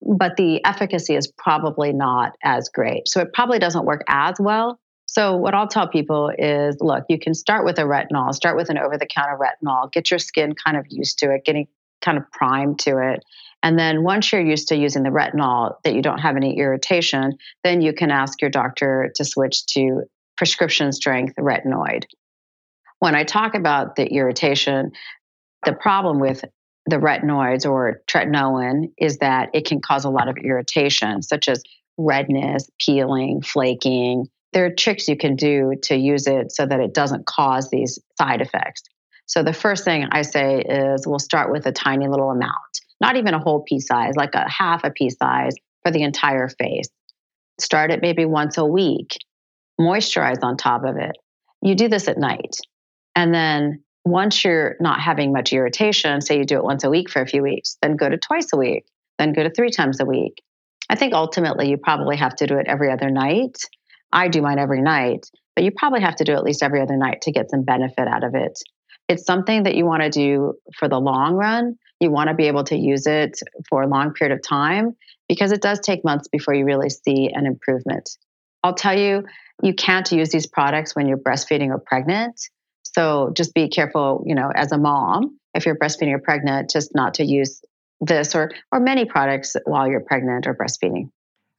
but 0.00 0.36
the 0.36 0.64
efficacy 0.64 1.14
is 1.14 1.30
probably 1.36 1.92
not 1.92 2.32
as 2.42 2.70
great. 2.70 3.06
So 3.06 3.20
it 3.20 3.34
probably 3.34 3.58
doesn't 3.58 3.84
work 3.84 4.02
as 4.08 4.36
well 4.38 4.80
so, 5.12 5.34
what 5.34 5.54
I'll 5.54 5.66
tell 5.66 5.88
people 5.88 6.30
is 6.38 6.76
look, 6.80 7.02
you 7.08 7.18
can 7.18 7.34
start 7.34 7.64
with 7.64 7.80
a 7.80 7.82
retinol, 7.82 8.32
start 8.32 8.56
with 8.56 8.70
an 8.70 8.78
over 8.78 8.96
the 8.96 9.06
counter 9.06 9.36
retinol, 9.36 9.90
get 9.90 10.08
your 10.08 10.20
skin 10.20 10.54
kind 10.54 10.76
of 10.76 10.86
used 10.88 11.18
to 11.18 11.34
it, 11.34 11.44
getting 11.44 11.66
kind 12.00 12.16
of 12.16 12.30
primed 12.30 12.78
to 12.80 12.98
it. 12.98 13.24
And 13.60 13.76
then 13.76 14.04
once 14.04 14.30
you're 14.30 14.40
used 14.40 14.68
to 14.68 14.76
using 14.76 15.02
the 15.02 15.10
retinol, 15.10 15.74
that 15.82 15.96
you 15.96 16.00
don't 16.00 16.20
have 16.20 16.36
any 16.36 16.56
irritation, 16.56 17.38
then 17.64 17.80
you 17.80 17.92
can 17.92 18.12
ask 18.12 18.40
your 18.40 18.50
doctor 18.50 19.10
to 19.16 19.24
switch 19.24 19.66
to 19.74 20.02
prescription 20.36 20.92
strength 20.92 21.34
retinoid. 21.36 22.04
When 23.00 23.16
I 23.16 23.24
talk 23.24 23.56
about 23.56 23.96
the 23.96 24.06
irritation, 24.06 24.92
the 25.66 25.72
problem 25.72 26.20
with 26.20 26.44
the 26.86 26.98
retinoids 26.98 27.68
or 27.68 28.00
tretinoin 28.08 28.92
is 28.96 29.18
that 29.18 29.48
it 29.54 29.66
can 29.66 29.80
cause 29.80 30.04
a 30.04 30.10
lot 30.10 30.28
of 30.28 30.36
irritation, 30.36 31.20
such 31.22 31.48
as 31.48 31.64
redness, 31.98 32.70
peeling, 32.78 33.42
flaking, 33.42 34.28
there 34.52 34.64
are 34.66 34.70
tricks 34.70 35.08
you 35.08 35.16
can 35.16 35.36
do 35.36 35.74
to 35.82 35.96
use 35.96 36.26
it 36.26 36.52
so 36.52 36.66
that 36.66 36.80
it 36.80 36.92
doesn't 36.94 37.26
cause 37.26 37.70
these 37.70 37.98
side 38.18 38.40
effects. 38.40 38.82
So 39.26 39.42
the 39.42 39.52
first 39.52 39.84
thing 39.84 40.06
I 40.10 40.22
say 40.22 40.60
is 40.60 41.06
we'll 41.06 41.20
start 41.20 41.52
with 41.52 41.66
a 41.66 41.72
tiny 41.72 42.08
little 42.08 42.30
amount, 42.30 42.80
not 43.00 43.16
even 43.16 43.34
a 43.34 43.38
whole 43.38 43.62
pea 43.62 43.80
size, 43.80 44.16
like 44.16 44.34
a 44.34 44.48
half 44.50 44.82
a 44.82 44.90
pea 44.90 45.10
size 45.10 45.54
for 45.84 45.92
the 45.92 46.02
entire 46.02 46.48
face. 46.48 46.88
Start 47.60 47.92
it 47.92 48.02
maybe 48.02 48.24
once 48.24 48.58
a 48.58 48.64
week, 48.64 49.16
moisturize 49.80 50.42
on 50.42 50.56
top 50.56 50.84
of 50.84 50.96
it. 50.96 51.16
You 51.62 51.74
do 51.74 51.88
this 51.88 52.08
at 52.08 52.18
night. 52.18 52.56
And 53.14 53.32
then 53.32 53.84
once 54.04 54.44
you're 54.44 54.76
not 54.80 55.00
having 55.00 55.32
much 55.32 55.52
irritation, 55.52 56.20
say 56.22 56.38
you 56.38 56.44
do 56.44 56.56
it 56.56 56.64
once 56.64 56.82
a 56.82 56.90
week 56.90 57.08
for 57.08 57.22
a 57.22 57.26
few 57.26 57.42
weeks, 57.42 57.76
then 57.82 57.96
go 57.96 58.08
to 58.08 58.16
twice 58.16 58.52
a 58.52 58.56
week, 58.56 58.84
then 59.18 59.32
go 59.32 59.44
to 59.44 59.50
three 59.50 59.70
times 59.70 60.00
a 60.00 60.06
week. 60.06 60.42
I 60.88 60.96
think 60.96 61.14
ultimately 61.14 61.68
you 61.70 61.76
probably 61.76 62.16
have 62.16 62.34
to 62.36 62.46
do 62.46 62.56
it 62.56 62.66
every 62.66 62.90
other 62.90 63.10
night 63.10 63.56
I 64.12 64.28
do 64.28 64.42
mine 64.42 64.58
every 64.58 64.82
night, 64.82 65.30
but 65.54 65.64
you 65.64 65.70
probably 65.76 66.00
have 66.00 66.16
to 66.16 66.24
do 66.24 66.32
at 66.32 66.42
least 66.42 66.62
every 66.62 66.80
other 66.80 66.96
night 66.96 67.22
to 67.22 67.32
get 67.32 67.50
some 67.50 67.62
benefit 67.62 68.08
out 68.08 68.24
of 68.24 68.34
it. 68.34 68.58
It's 69.08 69.24
something 69.24 69.64
that 69.64 69.74
you 69.74 69.86
want 69.86 70.02
to 70.02 70.10
do 70.10 70.54
for 70.78 70.88
the 70.88 70.98
long 70.98 71.34
run. 71.34 71.76
You 71.98 72.10
want 72.10 72.28
to 72.28 72.34
be 72.34 72.46
able 72.46 72.64
to 72.64 72.76
use 72.76 73.06
it 73.06 73.38
for 73.68 73.82
a 73.82 73.88
long 73.88 74.12
period 74.12 74.34
of 74.34 74.42
time 74.42 74.96
because 75.28 75.52
it 75.52 75.60
does 75.60 75.80
take 75.80 76.04
months 76.04 76.28
before 76.28 76.54
you 76.54 76.64
really 76.64 76.90
see 76.90 77.30
an 77.32 77.46
improvement. 77.46 78.08
I'll 78.62 78.74
tell 78.74 78.98
you, 78.98 79.24
you 79.62 79.74
can't 79.74 80.10
use 80.10 80.30
these 80.30 80.46
products 80.46 80.94
when 80.94 81.06
you're 81.06 81.18
breastfeeding 81.18 81.68
or 81.68 81.78
pregnant. 81.78 82.40
So 82.82 83.32
just 83.34 83.54
be 83.54 83.68
careful, 83.68 84.24
you 84.26 84.34
know, 84.34 84.50
as 84.54 84.72
a 84.72 84.78
mom, 84.78 85.38
if 85.54 85.66
you're 85.66 85.76
breastfeeding 85.76 86.14
or 86.14 86.18
pregnant, 86.18 86.70
just 86.70 86.94
not 86.94 87.14
to 87.14 87.24
use 87.24 87.60
this 88.00 88.34
or 88.34 88.50
or 88.72 88.80
many 88.80 89.04
products 89.04 89.56
while 89.64 89.86
you're 89.88 90.00
pregnant 90.00 90.46
or 90.46 90.54
breastfeeding. 90.54 91.10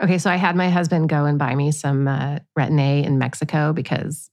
Okay, 0.01 0.17
so 0.17 0.29
I 0.29 0.35
had 0.35 0.55
my 0.55 0.69
husband 0.69 1.09
go 1.09 1.25
and 1.25 1.37
buy 1.37 1.53
me 1.53 1.71
some 1.71 2.07
uh, 2.07 2.39
Retin-A 2.57 3.03
in 3.03 3.19
Mexico 3.19 3.71
because, 3.71 4.29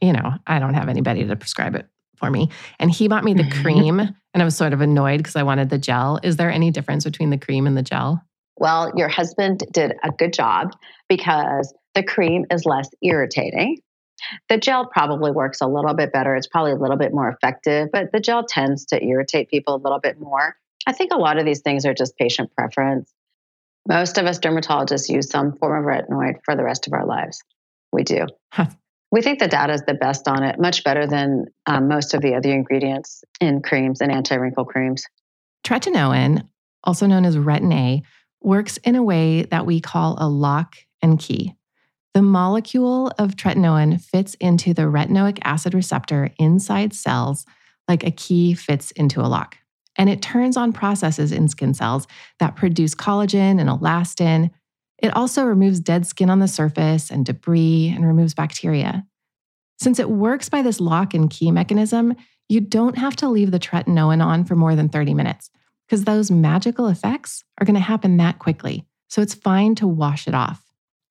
you 0.00 0.12
know, 0.12 0.34
I 0.46 0.58
don't 0.58 0.74
have 0.74 0.88
anybody 0.88 1.24
to 1.26 1.36
prescribe 1.36 1.76
it 1.76 1.86
for 2.16 2.28
me. 2.30 2.48
And 2.80 2.90
he 2.90 3.08
bought 3.08 3.24
me 3.24 3.34
the 3.34 3.44
Mm-hmm. 3.44 3.62
cream, 3.62 4.00
and 4.00 4.42
I 4.42 4.44
was 4.44 4.56
sort 4.56 4.72
of 4.72 4.80
annoyed 4.80 5.18
because 5.18 5.36
I 5.36 5.42
wanted 5.44 5.70
the 5.70 5.78
gel. 5.78 6.18
Is 6.22 6.36
there 6.36 6.50
any 6.50 6.70
difference 6.70 7.04
between 7.04 7.30
the 7.30 7.38
cream 7.38 7.66
and 7.66 7.76
the 7.76 7.82
gel? 7.82 8.22
Well, 8.56 8.92
your 8.96 9.08
husband 9.08 9.64
did 9.72 9.94
a 10.02 10.10
good 10.10 10.32
job 10.32 10.72
because 11.08 11.72
the 11.94 12.02
cream 12.02 12.46
is 12.50 12.64
less 12.64 12.88
irritating. 13.02 13.80
The 14.48 14.58
gel 14.58 14.86
probably 14.86 15.30
works 15.30 15.60
a 15.60 15.66
little 15.66 15.94
bit 15.94 16.12
better. 16.12 16.34
It's 16.36 16.46
probably 16.46 16.72
a 16.72 16.76
little 16.76 16.96
bit 16.96 17.12
more 17.12 17.28
effective, 17.28 17.88
but 17.92 18.12
the 18.12 18.20
gel 18.20 18.44
tends 18.44 18.86
to 18.86 19.04
irritate 19.04 19.50
people 19.50 19.74
a 19.74 19.82
little 19.82 19.98
bit 20.00 20.20
more. 20.20 20.56
I 20.86 20.92
think 20.92 21.12
a 21.12 21.18
lot 21.18 21.38
of 21.38 21.44
these 21.44 21.60
things 21.60 21.84
are 21.86 21.94
just 21.94 22.16
patient 22.16 22.50
preference. 22.56 23.12
Most 23.88 24.18
of 24.18 24.26
us 24.26 24.38
dermatologists 24.38 25.08
use 25.08 25.28
some 25.28 25.56
form 25.56 25.78
of 25.78 25.84
retinoid 25.84 26.36
for 26.44 26.54
the 26.54 26.62
rest 26.62 26.86
of 26.86 26.92
our 26.92 27.06
lives. 27.06 27.42
We 27.92 28.04
do. 28.04 28.26
Huh. 28.52 28.66
We 29.10 29.20
think 29.20 29.40
the 29.40 29.48
data 29.48 29.74
is 29.74 29.82
the 29.86 29.94
best 29.94 30.26
on 30.26 30.42
it, 30.42 30.58
much 30.58 30.84
better 30.84 31.06
than 31.06 31.46
um, 31.66 31.88
most 31.88 32.14
of 32.14 32.22
the 32.22 32.34
other 32.34 32.50
ingredients 32.50 33.22
in 33.40 33.60
creams 33.60 34.00
and 34.00 34.10
anti 34.10 34.36
wrinkle 34.36 34.64
creams. 34.64 35.04
Tretinoin, 35.64 36.48
also 36.84 37.06
known 37.06 37.24
as 37.24 37.36
Retin-A, 37.36 38.02
works 38.40 38.78
in 38.78 38.96
a 38.96 39.02
way 39.02 39.42
that 39.42 39.66
we 39.66 39.80
call 39.80 40.16
a 40.18 40.28
lock 40.28 40.76
and 41.02 41.18
key. 41.18 41.54
The 42.14 42.22
molecule 42.22 43.12
of 43.18 43.36
tretinoin 43.36 44.00
fits 44.00 44.34
into 44.34 44.74
the 44.74 44.82
retinoic 44.82 45.38
acid 45.44 45.74
receptor 45.74 46.30
inside 46.38 46.94
cells 46.94 47.46
like 47.88 48.04
a 48.04 48.10
key 48.10 48.54
fits 48.54 48.90
into 48.92 49.20
a 49.20 49.28
lock. 49.28 49.56
And 49.96 50.08
it 50.08 50.22
turns 50.22 50.56
on 50.56 50.72
processes 50.72 51.32
in 51.32 51.48
skin 51.48 51.74
cells 51.74 52.06
that 52.38 52.56
produce 52.56 52.94
collagen 52.94 53.60
and 53.60 53.68
elastin. 53.68 54.50
It 54.98 55.14
also 55.14 55.44
removes 55.44 55.80
dead 55.80 56.06
skin 56.06 56.30
on 56.30 56.38
the 56.38 56.48
surface 56.48 57.10
and 57.10 57.26
debris 57.26 57.92
and 57.94 58.06
removes 58.06 58.34
bacteria. 58.34 59.04
Since 59.78 59.98
it 59.98 60.10
works 60.10 60.48
by 60.48 60.62
this 60.62 60.80
lock 60.80 61.12
and 61.12 61.28
key 61.28 61.50
mechanism, 61.50 62.14
you 62.48 62.60
don't 62.60 62.98
have 62.98 63.16
to 63.16 63.28
leave 63.28 63.50
the 63.50 63.58
tretinoin 63.58 64.24
on 64.24 64.44
for 64.44 64.54
more 64.54 64.76
than 64.76 64.88
30 64.88 65.14
minutes 65.14 65.50
because 65.86 66.04
those 66.04 66.30
magical 66.30 66.86
effects 66.86 67.44
are 67.58 67.66
going 67.66 67.74
to 67.74 67.80
happen 67.80 68.16
that 68.16 68.38
quickly. 68.38 68.86
So 69.08 69.20
it's 69.20 69.34
fine 69.34 69.74
to 69.76 69.86
wash 69.86 70.26
it 70.26 70.34
off, 70.34 70.62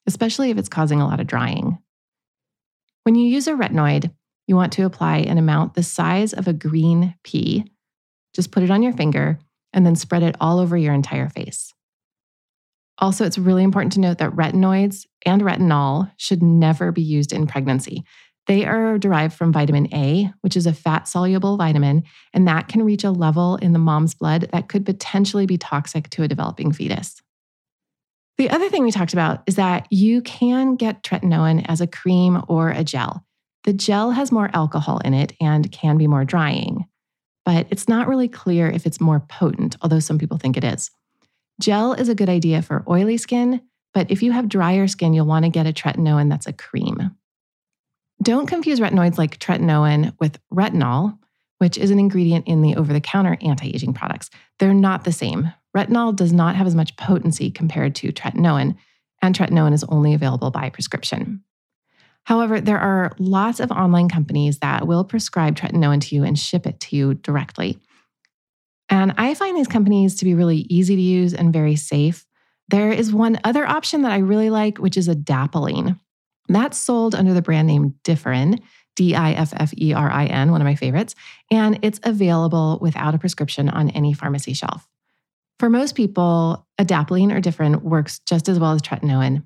especially 0.07 0.49
if 0.49 0.57
it's 0.57 0.69
causing 0.69 1.01
a 1.01 1.07
lot 1.07 1.19
of 1.19 1.27
drying. 1.27 1.77
When 3.03 3.15
you 3.15 3.27
use 3.27 3.47
a 3.47 3.53
retinoid, 3.53 4.11
you 4.47 4.55
want 4.55 4.73
to 4.73 4.85
apply 4.85 5.17
an 5.17 5.37
amount 5.37 5.73
the 5.73 5.83
size 5.83 6.33
of 6.33 6.47
a 6.47 6.53
green 6.53 7.15
pea. 7.23 7.65
Just 8.33 8.51
put 8.51 8.63
it 8.63 8.71
on 8.71 8.83
your 8.83 8.93
finger 8.93 9.39
and 9.73 9.85
then 9.85 9.95
spread 9.95 10.23
it 10.23 10.35
all 10.39 10.59
over 10.59 10.77
your 10.77 10.93
entire 10.93 11.29
face. 11.29 11.73
Also, 12.97 13.25
it's 13.25 13.37
really 13.37 13.63
important 13.63 13.93
to 13.93 13.99
note 13.99 14.19
that 14.19 14.31
retinoids 14.31 15.05
and 15.25 15.41
retinol 15.41 16.11
should 16.17 16.43
never 16.43 16.91
be 16.91 17.01
used 17.01 17.33
in 17.33 17.47
pregnancy. 17.47 18.03
They 18.47 18.65
are 18.65 18.97
derived 18.97 19.33
from 19.33 19.53
vitamin 19.53 19.93
A, 19.93 20.31
which 20.41 20.55
is 20.55 20.65
a 20.67 20.73
fat 20.73 21.07
soluble 21.07 21.57
vitamin, 21.57 22.03
and 22.33 22.47
that 22.47 22.67
can 22.67 22.83
reach 22.83 23.03
a 23.03 23.11
level 23.11 23.55
in 23.57 23.73
the 23.73 23.79
mom's 23.79 24.13
blood 24.13 24.49
that 24.51 24.67
could 24.67 24.85
potentially 24.85 25.45
be 25.45 25.57
toxic 25.57 26.09
to 26.11 26.23
a 26.23 26.27
developing 26.27 26.71
fetus. 26.71 27.21
The 28.37 28.49
other 28.49 28.69
thing 28.69 28.83
we 28.83 28.91
talked 28.91 29.13
about 29.13 29.43
is 29.45 29.55
that 29.55 29.87
you 29.91 30.21
can 30.21 30.75
get 30.75 31.03
tretinoin 31.03 31.65
as 31.67 31.81
a 31.81 31.87
cream 31.87 32.43
or 32.47 32.69
a 32.69 32.83
gel. 32.83 33.23
The 33.63 33.73
gel 33.73 34.11
has 34.11 34.31
more 34.31 34.49
alcohol 34.53 34.99
in 34.99 35.13
it 35.13 35.33
and 35.39 35.71
can 35.71 35.97
be 35.97 36.07
more 36.07 36.25
drying, 36.25 36.85
but 37.45 37.67
it's 37.69 37.87
not 37.87 38.07
really 38.07 38.27
clear 38.27 38.69
if 38.69 38.85
it's 38.85 39.01
more 39.01 39.19
potent, 39.19 39.75
although 39.81 39.99
some 39.99 40.17
people 40.17 40.37
think 40.37 40.57
it 40.57 40.63
is. 40.63 40.91
Gel 41.59 41.93
is 41.93 42.09
a 42.09 42.15
good 42.15 42.29
idea 42.29 42.61
for 42.61 42.83
oily 42.87 43.17
skin, 43.17 43.61
but 43.93 44.09
if 44.09 44.23
you 44.23 44.31
have 44.31 44.49
drier 44.49 44.87
skin, 44.87 45.13
you'll 45.13 45.25
want 45.25 45.45
to 45.45 45.49
get 45.49 45.67
a 45.67 45.73
tretinoin 45.73 46.29
that's 46.29 46.47
a 46.47 46.53
cream. 46.53 47.11
Don't 48.21 48.47
confuse 48.47 48.79
retinoids 48.79 49.17
like 49.17 49.39
tretinoin 49.39 50.13
with 50.19 50.39
retinol, 50.53 51.17
which 51.57 51.77
is 51.77 51.91
an 51.91 51.99
ingredient 51.99 52.47
in 52.47 52.61
the 52.61 52.75
over 52.75 52.93
the 52.93 53.01
counter 53.01 53.37
anti 53.41 53.69
aging 53.69 53.93
products. 53.93 54.29
They're 54.59 54.73
not 54.73 55.03
the 55.03 55.11
same. 55.11 55.51
Retinol 55.75 56.15
does 56.15 56.33
not 56.33 56.55
have 56.55 56.67
as 56.67 56.75
much 56.75 56.95
potency 56.97 57.49
compared 57.49 57.95
to 57.95 58.11
tretinoin, 58.11 58.75
and 59.21 59.35
tretinoin 59.35 59.73
is 59.73 59.83
only 59.85 60.13
available 60.13 60.51
by 60.51 60.69
prescription. 60.69 61.43
However, 62.23 62.61
there 62.61 62.79
are 62.79 63.13
lots 63.19 63.59
of 63.59 63.71
online 63.71 64.09
companies 64.09 64.59
that 64.59 64.87
will 64.87 65.03
prescribe 65.03 65.55
tretinoin 65.55 66.01
to 66.01 66.15
you 66.15 66.23
and 66.23 66.37
ship 66.37 66.67
it 66.67 66.79
to 66.81 66.95
you 66.95 67.13
directly. 67.15 67.79
And 68.89 69.13
I 69.17 69.33
find 69.33 69.57
these 69.57 69.67
companies 69.67 70.15
to 70.15 70.25
be 70.25 70.35
really 70.35 70.65
easy 70.69 70.95
to 70.95 71.01
use 71.01 71.33
and 71.33 71.53
very 71.53 71.75
safe. 71.75 72.25
There 72.67 72.91
is 72.91 73.13
one 73.13 73.39
other 73.43 73.65
option 73.65 74.03
that 74.03 74.11
I 74.11 74.17
really 74.17 74.49
like, 74.49 74.77
which 74.77 74.97
is 74.97 75.07
adapalene. 75.07 75.99
That's 76.47 76.77
sold 76.77 77.15
under 77.15 77.33
the 77.33 77.41
brand 77.41 77.67
name 77.67 77.95
Differin, 78.03 78.59
D 78.95 79.15
I 79.15 79.31
F 79.31 79.53
F 79.55 79.73
E 79.77 79.93
R 79.93 80.11
I 80.11 80.25
N, 80.25 80.51
one 80.51 80.61
of 80.61 80.65
my 80.65 80.75
favorites, 80.75 81.15
and 81.49 81.79
it's 81.81 81.99
available 82.03 82.77
without 82.81 83.15
a 83.15 83.17
prescription 83.17 83.69
on 83.69 83.89
any 83.91 84.13
pharmacy 84.13 84.53
shelf. 84.53 84.87
For 85.59 85.69
most 85.69 85.95
people, 85.95 86.67
adapalene 86.79 87.33
or 87.33 87.39
Differin 87.39 87.81
works 87.81 88.19
just 88.25 88.49
as 88.49 88.59
well 88.59 88.73
as 88.73 88.81
tretinoin. 88.81 89.43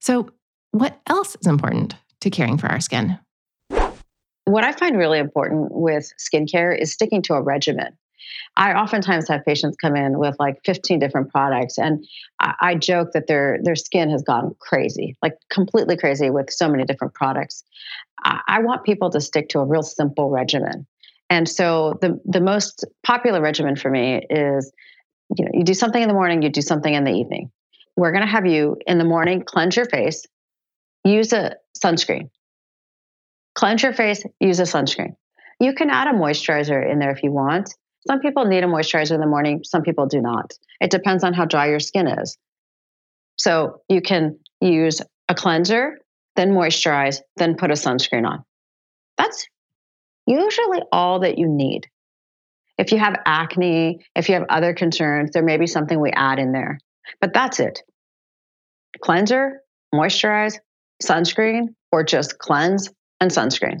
So, 0.00 0.30
what 0.72 1.00
else 1.06 1.36
is 1.40 1.46
important 1.46 1.94
to 2.20 2.30
caring 2.30 2.58
for 2.58 2.66
our 2.66 2.80
skin? 2.80 3.18
What 4.44 4.64
I 4.64 4.72
find 4.72 4.96
really 4.96 5.18
important 5.18 5.68
with 5.72 6.10
skincare 6.18 6.76
is 6.76 6.92
sticking 6.92 7.22
to 7.22 7.34
a 7.34 7.42
regimen. 7.42 7.96
I 8.56 8.74
oftentimes 8.74 9.28
have 9.28 9.44
patients 9.44 9.76
come 9.76 9.94
in 9.94 10.18
with 10.18 10.36
like 10.38 10.60
15 10.64 10.98
different 10.98 11.30
products, 11.30 11.78
and 11.78 12.04
I, 12.40 12.74
joke 12.74 13.12
that 13.12 13.26
their 13.26 13.58
their 13.62 13.76
skin 13.76 14.10
has 14.10 14.22
gone 14.22 14.54
crazy, 14.58 15.16
like 15.22 15.34
completely 15.50 15.96
crazy 15.96 16.30
with 16.30 16.50
so 16.50 16.68
many 16.68 16.84
different 16.84 17.14
products. 17.14 17.62
I, 18.24 18.40
I 18.48 18.58
want 18.60 18.84
people 18.84 19.10
to 19.10 19.20
stick 19.20 19.48
to 19.50 19.60
a 19.60 19.64
real 19.64 19.82
simple 19.82 20.30
regimen, 20.30 20.86
and 21.30 21.48
so 21.48 21.98
the 22.00 22.20
the 22.24 22.40
most 22.40 22.84
popular 23.04 23.40
regimen 23.40 23.76
for 23.76 23.90
me 23.90 24.22
is, 24.28 24.72
you 25.36 25.44
know, 25.44 25.50
you 25.54 25.64
do 25.64 25.74
something 25.74 26.02
in 26.02 26.08
the 26.08 26.14
morning, 26.14 26.42
you 26.42 26.48
do 26.48 26.62
something 26.62 26.92
in 26.92 27.04
the 27.04 27.12
evening. 27.12 27.50
We're 27.96 28.12
going 28.12 28.24
to 28.24 28.30
have 28.30 28.46
you 28.46 28.76
in 28.86 28.98
the 28.98 29.04
morning 29.04 29.42
cleanse 29.44 29.76
your 29.76 29.86
face, 29.86 30.26
use 31.04 31.32
a 31.32 31.56
sunscreen. 31.82 32.30
Cleanse 33.54 33.82
your 33.82 33.92
face, 33.92 34.24
use 34.40 34.60
a 34.60 34.64
sunscreen. 34.64 35.16
You 35.60 35.74
can 35.74 35.90
add 35.90 36.08
a 36.08 36.16
moisturizer 36.16 36.90
in 36.90 36.98
there 36.98 37.10
if 37.10 37.22
you 37.22 37.32
want. 37.32 37.74
Some 38.06 38.20
people 38.20 38.44
need 38.44 38.62
a 38.62 38.68
moisturizer 38.68 39.12
in 39.12 39.20
the 39.20 39.26
morning, 39.26 39.62
some 39.64 39.82
people 39.82 40.06
do 40.06 40.20
not. 40.20 40.52
It 40.80 40.90
depends 40.90 41.24
on 41.24 41.34
how 41.34 41.44
dry 41.44 41.68
your 41.68 41.80
skin 41.80 42.06
is. 42.06 42.38
So 43.36 43.80
you 43.88 44.00
can 44.00 44.38
use 44.60 45.00
a 45.28 45.34
cleanser, 45.34 45.98
then 46.36 46.52
moisturize, 46.52 47.20
then 47.36 47.56
put 47.56 47.70
a 47.70 47.74
sunscreen 47.74 48.26
on. 48.26 48.44
That's 49.16 49.46
usually 50.26 50.82
all 50.92 51.20
that 51.20 51.38
you 51.38 51.48
need. 51.48 51.88
If 52.78 52.92
you 52.92 52.98
have 52.98 53.16
acne, 53.26 54.06
if 54.14 54.28
you 54.28 54.36
have 54.36 54.46
other 54.48 54.72
concerns, 54.72 55.32
there 55.32 55.42
may 55.42 55.56
be 55.56 55.66
something 55.66 56.00
we 56.00 56.10
add 56.10 56.38
in 56.38 56.52
there. 56.52 56.78
But 57.20 57.34
that's 57.34 57.58
it. 57.58 57.82
Cleanser, 59.02 59.62
moisturize, 59.92 60.58
sunscreen, 61.02 61.68
or 61.92 62.04
just 62.04 62.38
cleanse 62.38 62.90
and 63.20 63.30
sunscreen. 63.30 63.78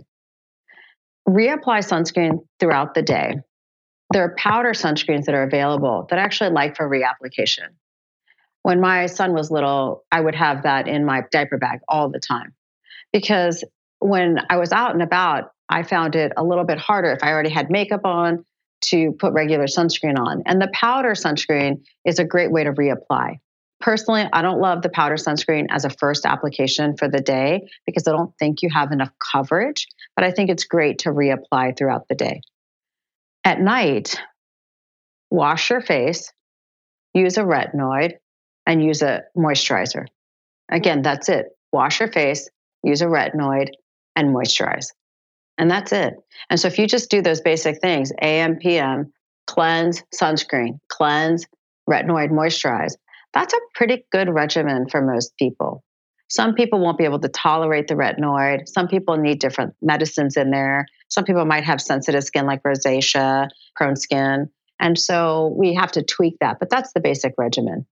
Reapply 1.28 1.80
sunscreen 1.80 2.38
throughout 2.58 2.94
the 2.94 3.02
day 3.02 3.34
there 4.10 4.24
are 4.24 4.34
powder 4.36 4.70
sunscreens 4.70 5.24
that 5.24 5.34
are 5.34 5.42
available 5.42 6.06
that 6.10 6.18
I 6.18 6.22
actually 6.22 6.50
like 6.50 6.76
for 6.76 6.88
reapplication. 6.88 7.68
When 8.62 8.80
my 8.80 9.06
son 9.06 9.32
was 9.32 9.50
little, 9.50 10.04
I 10.10 10.20
would 10.20 10.34
have 10.34 10.62
that 10.62 10.88
in 10.88 11.04
my 11.04 11.24
diaper 11.30 11.58
bag 11.58 11.80
all 11.88 12.10
the 12.10 12.20
time 12.20 12.54
because 13.12 13.64
when 14.00 14.38
I 14.50 14.56
was 14.56 14.72
out 14.72 14.92
and 14.92 15.02
about, 15.02 15.52
I 15.68 15.82
found 15.82 16.16
it 16.16 16.32
a 16.36 16.44
little 16.44 16.64
bit 16.64 16.78
harder 16.78 17.12
if 17.12 17.22
I 17.22 17.30
already 17.30 17.50
had 17.50 17.70
makeup 17.70 18.02
on 18.04 18.44
to 18.80 19.12
put 19.12 19.32
regular 19.32 19.66
sunscreen 19.66 20.18
on. 20.18 20.42
And 20.46 20.62
the 20.62 20.70
powder 20.72 21.10
sunscreen 21.10 21.82
is 22.04 22.18
a 22.18 22.24
great 22.24 22.50
way 22.50 22.64
to 22.64 22.72
reapply. 22.72 23.38
Personally, 23.80 24.26
I 24.32 24.42
don't 24.42 24.60
love 24.60 24.82
the 24.82 24.88
powder 24.88 25.14
sunscreen 25.14 25.66
as 25.70 25.84
a 25.84 25.90
first 25.90 26.26
application 26.26 26.96
for 26.96 27.08
the 27.08 27.20
day 27.20 27.68
because 27.86 28.08
I 28.08 28.12
don't 28.12 28.36
think 28.38 28.62
you 28.62 28.70
have 28.70 28.90
enough 28.90 29.10
coverage, 29.32 29.86
but 30.16 30.24
I 30.24 30.32
think 30.32 30.50
it's 30.50 30.64
great 30.64 30.98
to 31.00 31.10
reapply 31.10 31.76
throughout 31.76 32.08
the 32.08 32.16
day. 32.16 32.40
At 33.44 33.60
night, 33.60 34.20
wash 35.30 35.70
your 35.70 35.80
face, 35.80 36.32
use 37.14 37.38
a 37.38 37.42
retinoid, 37.42 38.14
and 38.66 38.82
use 38.82 39.00
a 39.00 39.22
moisturizer. 39.36 40.06
Again, 40.70 41.02
that's 41.02 41.28
it. 41.28 41.46
Wash 41.72 42.00
your 42.00 42.10
face, 42.10 42.48
use 42.82 43.00
a 43.00 43.06
retinoid, 43.06 43.68
and 44.16 44.34
moisturize. 44.34 44.88
And 45.56 45.70
that's 45.70 45.92
it. 45.92 46.14
And 46.50 46.58
so 46.58 46.68
if 46.68 46.78
you 46.78 46.86
just 46.86 47.10
do 47.10 47.22
those 47.22 47.40
basic 47.40 47.80
things 47.80 48.12
AM, 48.22 48.56
PM, 48.56 49.12
cleanse, 49.46 50.02
sunscreen, 50.14 50.78
cleanse, 50.88 51.46
retinoid, 51.88 52.30
moisturize, 52.30 52.94
that's 53.32 53.54
a 53.54 53.58
pretty 53.74 54.04
good 54.10 54.28
regimen 54.28 54.88
for 54.88 55.02
most 55.02 55.36
people. 55.38 55.84
Some 56.30 56.54
people 56.54 56.80
won't 56.80 56.98
be 56.98 57.04
able 57.04 57.20
to 57.20 57.28
tolerate 57.28 57.88
the 57.88 57.94
retinoid. 57.94 58.68
Some 58.68 58.86
people 58.88 59.16
need 59.16 59.40
different 59.40 59.74
medicines 59.80 60.36
in 60.36 60.50
there. 60.50 60.86
Some 61.08 61.24
people 61.24 61.44
might 61.46 61.64
have 61.64 61.80
sensitive 61.80 62.22
skin 62.24 62.46
like 62.46 62.62
rosacea, 62.62 63.48
prone 63.76 63.96
skin. 63.96 64.50
And 64.78 64.98
so 64.98 65.54
we 65.56 65.74
have 65.74 65.92
to 65.92 66.02
tweak 66.02 66.36
that, 66.40 66.58
but 66.60 66.70
that's 66.70 66.92
the 66.92 67.00
basic 67.00 67.32
regimen. 67.38 67.86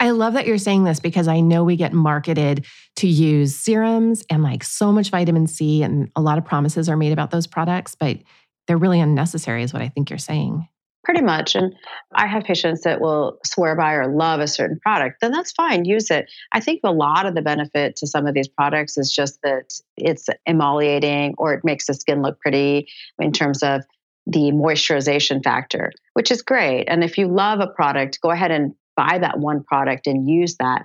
I 0.00 0.10
love 0.10 0.32
that 0.32 0.46
you're 0.46 0.58
saying 0.58 0.84
this 0.84 0.98
because 0.98 1.28
I 1.28 1.40
know 1.40 1.62
we 1.62 1.76
get 1.76 1.92
marketed 1.92 2.64
to 2.96 3.06
use 3.06 3.54
serums 3.54 4.24
and 4.28 4.42
like 4.42 4.64
so 4.64 4.90
much 4.90 5.10
vitamin 5.10 5.46
C, 5.46 5.82
and 5.82 6.10
a 6.16 6.20
lot 6.20 6.38
of 6.38 6.44
promises 6.44 6.88
are 6.88 6.96
made 6.96 7.12
about 7.12 7.30
those 7.30 7.46
products, 7.46 7.94
but 7.94 8.18
they're 8.66 8.78
really 8.78 9.00
unnecessary, 9.00 9.62
is 9.62 9.72
what 9.72 9.82
I 9.82 9.88
think 9.88 10.10
you're 10.10 10.18
saying. 10.18 10.66
Pretty 11.04 11.20
much. 11.20 11.56
And 11.56 11.74
I 12.14 12.28
have 12.28 12.44
patients 12.44 12.82
that 12.82 13.00
will 13.00 13.38
swear 13.44 13.74
by 13.74 13.94
or 13.94 14.06
love 14.06 14.38
a 14.38 14.46
certain 14.46 14.78
product, 14.78 15.16
then 15.20 15.32
that's 15.32 15.50
fine, 15.50 15.84
use 15.84 16.10
it. 16.10 16.30
I 16.52 16.60
think 16.60 16.80
a 16.84 16.92
lot 16.92 17.26
of 17.26 17.34
the 17.34 17.42
benefit 17.42 17.96
to 17.96 18.06
some 18.06 18.26
of 18.26 18.34
these 18.34 18.46
products 18.46 18.96
is 18.96 19.12
just 19.12 19.40
that 19.42 19.72
it's 19.96 20.28
emollientating 20.48 21.34
or 21.38 21.54
it 21.54 21.64
makes 21.64 21.86
the 21.86 21.94
skin 21.94 22.22
look 22.22 22.38
pretty 22.40 22.88
in 23.18 23.32
terms 23.32 23.64
of 23.64 23.82
the 24.26 24.52
moisturization 24.52 25.42
factor, 25.42 25.90
which 26.12 26.30
is 26.30 26.42
great. 26.42 26.84
And 26.84 27.02
if 27.02 27.18
you 27.18 27.26
love 27.26 27.58
a 27.58 27.66
product, 27.66 28.20
go 28.20 28.30
ahead 28.30 28.52
and 28.52 28.72
buy 28.96 29.18
that 29.18 29.38
one 29.38 29.64
product 29.64 30.06
and 30.06 30.28
use 30.28 30.56
that. 30.58 30.82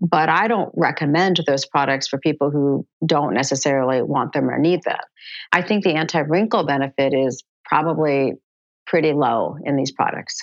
But 0.00 0.28
I 0.28 0.46
don't 0.46 0.72
recommend 0.76 1.40
those 1.46 1.66
products 1.66 2.06
for 2.06 2.18
people 2.18 2.50
who 2.50 2.86
don't 3.04 3.34
necessarily 3.34 4.02
want 4.02 4.32
them 4.32 4.48
or 4.48 4.58
need 4.58 4.82
them. 4.84 5.00
I 5.52 5.62
think 5.62 5.82
the 5.82 5.94
anti 5.94 6.20
wrinkle 6.20 6.64
benefit 6.64 7.14
is 7.14 7.42
probably 7.64 8.34
pretty 8.90 9.12
low 9.12 9.56
in 9.64 9.76
these 9.76 9.92
products. 9.92 10.42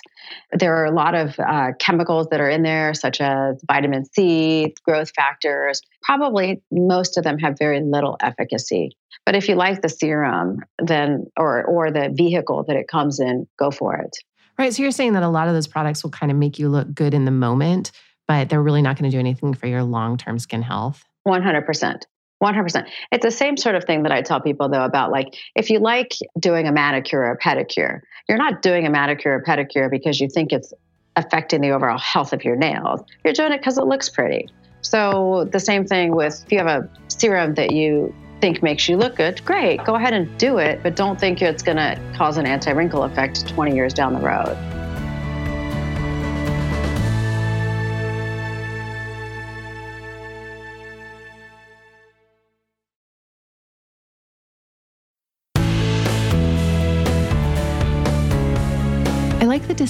There 0.52 0.74
are 0.76 0.86
a 0.86 0.90
lot 0.90 1.14
of 1.14 1.38
uh, 1.38 1.72
chemicals 1.78 2.28
that 2.30 2.40
are 2.40 2.48
in 2.48 2.62
there, 2.62 2.94
such 2.94 3.20
as 3.20 3.60
vitamin 3.68 4.06
C, 4.06 4.74
growth 4.82 5.12
factors. 5.14 5.82
Probably 6.02 6.62
most 6.72 7.18
of 7.18 7.24
them 7.24 7.38
have 7.38 7.58
very 7.58 7.82
little 7.82 8.16
efficacy. 8.22 8.96
But 9.26 9.36
if 9.36 9.50
you 9.50 9.54
like 9.54 9.82
the 9.82 9.90
serum, 9.90 10.60
then 10.82 11.26
or 11.36 11.62
or 11.64 11.90
the 11.90 12.10
vehicle 12.10 12.64
that 12.68 12.76
it 12.76 12.88
comes 12.88 13.20
in, 13.20 13.46
go 13.58 13.70
for 13.70 13.96
it. 13.96 14.16
Right. 14.58 14.72
So 14.72 14.82
you're 14.82 14.92
saying 14.92 15.12
that 15.12 15.22
a 15.22 15.28
lot 15.28 15.48
of 15.48 15.54
those 15.54 15.66
products 15.66 16.02
will 16.02 16.10
kind 16.10 16.32
of 16.32 16.38
make 16.38 16.58
you 16.58 16.70
look 16.70 16.92
good 16.94 17.12
in 17.12 17.26
the 17.26 17.30
moment, 17.30 17.92
but 18.26 18.48
they're 18.48 18.62
really 18.62 18.82
not 18.82 18.98
going 18.98 19.10
to 19.10 19.14
do 19.14 19.20
anything 19.20 19.52
for 19.52 19.66
your 19.66 19.82
long 19.82 20.16
term 20.16 20.38
skin 20.38 20.62
health. 20.62 21.04
100%. 21.26 22.02
100%. 22.42 22.86
It's 23.10 23.24
the 23.24 23.30
same 23.30 23.56
sort 23.56 23.74
of 23.74 23.84
thing 23.84 24.04
that 24.04 24.12
I 24.12 24.22
tell 24.22 24.40
people, 24.40 24.68
though, 24.68 24.84
about 24.84 25.10
like 25.10 25.36
if 25.54 25.70
you 25.70 25.80
like 25.80 26.12
doing 26.38 26.68
a 26.68 26.72
manicure 26.72 27.20
or 27.20 27.32
a 27.32 27.38
pedicure, 27.38 28.00
you're 28.28 28.38
not 28.38 28.62
doing 28.62 28.86
a 28.86 28.90
manicure 28.90 29.34
or 29.34 29.42
pedicure 29.42 29.90
because 29.90 30.20
you 30.20 30.28
think 30.28 30.52
it's 30.52 30.72
affecting 31.16 31.60
the 31.60 31.70
overall 31.70 31.98
health 31.98 32.32
of 32.32 32.44
your 32.44 32.56
nails. 32.56 33.02
You're 33.24 33.34
doing 33.34 33.52
it 33.52 33.58
because 33.58 33.78
it 33.78 33.84
looks 33.84 34.08
pretty. 34.08 34.48
So, 34.82 35.48
the 35.50 35.58
same 35.58 35.84
thing 35.84 36.14
with 36.14 36.44
if 36.44 36.52
you 36.52 36.58
have 36.58 36.68
a 36.68 36.88
serum 37.08 37.54
that 37.54 37.72
you 37.72 38.14
think 38.40 38.62
makes 38.62 38.88
you 38.88 38.96
look 38.96 39.16
good, 39.16 39.44
great, 39.44 39.84
go 39.84 39.96
ahead 39.96 40.14
and 40.14 40.38
do 40.38 40.58
it, 40.58 40.80
but 40.84 40.94
don't 40.94 41.18
think 41.18 41.42
it's 41.42 41.62
going 41.62 41.76
to 41.76 42.00
cause 42.16 42.36
an 42.36 42.46
anti 42.46 42.70
wrinkle 42.70 43.02
effect 43.02 43.48
20 43.48 43.74
years 43.74 43.92
down 43.92 44.14
the 44.14 44.20
road. 44.20 44.77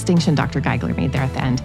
Distinction 0.09 0.33
Dr. 0.33 0.59
Gigler 0.59 0.97
made 0.97 1.11
there 1.11 1.21
at 1.21 1.31
the 1.35 1.43
end. 1.43 1.59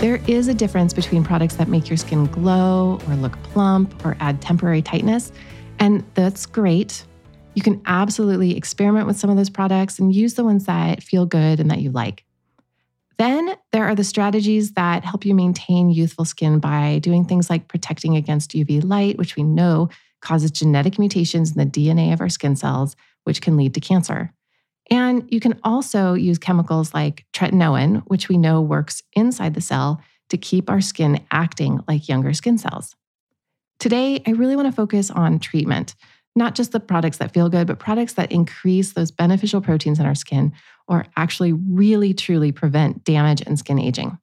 There 0.00 0.18
is 0.26 0.48
a 0.48 0.54
difference 0.54 0.94
between 0.94 1.22
products 1.22 1.56
that 1.56 1.68
make 1.68 1.90
your 1.90 1.98
skin 1.98 2.24
glow 2.24 2.98
or 3.06 3.14
look 3.16 3.34
plump 3.42 4.02
or 4.02 4.16
add 4.18 4.40
temporary 4.40 4.80
tightness 4.80 5.30
and 5.78 6.02
that's 6.14 6.46
great. 6.46 7.04
You 7.52 7.60
can 7.60 7.82
absolutely 7.84 8.56
experiment 8.56 9.06
with 9.06 9.18
some 9.18 9.28
of 9.28 9.36
those 9.36 9.50
products 9.50 9.98
and 9.98 10.14
use 10.14 10.32
the 10.32 10.42
ones 10.42 10.64
that 10.64 11.02
feel 11.02 11.26
good 11.26 11.60
and 11.60 11.70
that 11.70 11.80
you 11.82 11.90
like. 11.90 12.24
Then 13.18 13.56
there 13.72 13.84
are 13.84 13.94
the 13.94 14.04
strategies 14.04 14.72
that 14.72 15.04
help 15.04 15.26
you 15.26 15.34
maintain 15.34 15.90
youthful 15.90 16.24
skin 16.24 16.60
by 16.60 16.98
doing 17.00 17.26
things 17.26 17.50
like 17.50 17.68
protecting 17.68 18.16
against 18.16 18.52
UV 18.52 18.82
light, 18.82 19.18
which 19.18 19.36
we 19.36 19.42
know 19.42 19.90
causes 20.22 20.50
genetic 20.50 20.98
mutations 20.98 21.54
in 21.54 21.58
the 21.58 21.66
DNA 21.66 22.14
of 22.14 22.22
our 22.22 22.30
skin 22.30 22.56
cells, 22.56 22.96
which 23.24 23.42
can 23.42 23.58
lead 23.58 23.74
to 23.74 23.80
cancer. 23.80 24.32
And 24.92 25.26
you 25.32 25.40
can 25.40 25.58
also 25.64 26.12
use 26.12 26.36
chemicals 26.36 26.92
like 26.92 27.24
tretinoin, 27.32 28.02
which 28.08 28.28
we 28.28 28.36
know 28.36 28.60
works 28.60 29.02
inside 29.14 29.54
the 29.54 29.62
cell 29.62 30.02
to 30.28 30.36
keep 30.36 30.68
our 30.68 30.82
skin 30.82 31.24
acting 31.30 31.80
like 31.88 32.10
younger 32.10 32.34
skin 32.34 32.58
cells. 32.58 32.94
Today, 33.78 34.22
I 34.26 34.32
really 34.32 34.54
want 34.54 34.68
to 34.68 34.72
focus 34.72 35.10
on 35.10 35.38
treatment, 35.38 35.94
not 36.36 36.54
just 36.54 36.72
the 36.72 36.78
products 36.78 37.16
that 37.18 37.32
feel 37.32 37.48
good, 37.48 37.66
but 37.66 37.78
products 37.78 38.12
that 38.14 38.30
increase 38.30 38.92
those 38.92 39.10
beneficial 39.10 39.62
proteins 39.62 39.98
in 39.98 40.04
our 40.04 40.14
skin 40.14 40.52
or 40.86 41.06
actually 41.16 41.54
really 41.54 42.12
truly 42.12 42.52
prevent 42.52 43.02
damage 43.02 43.40
and 43.40 43.58
skin 43.58 43.78
aging. 43.78 44.18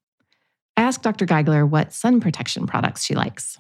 I 0.78 0.84
asked 0.84 1.02
Dr. 1.02 1.26
Gigler 1.26 1.68
what 1.68 1.94
sun 1.94 2.20
protection 2.22 2.68
products 2.68 3.04
she 3.04 3.16
likes. 3.16 3.58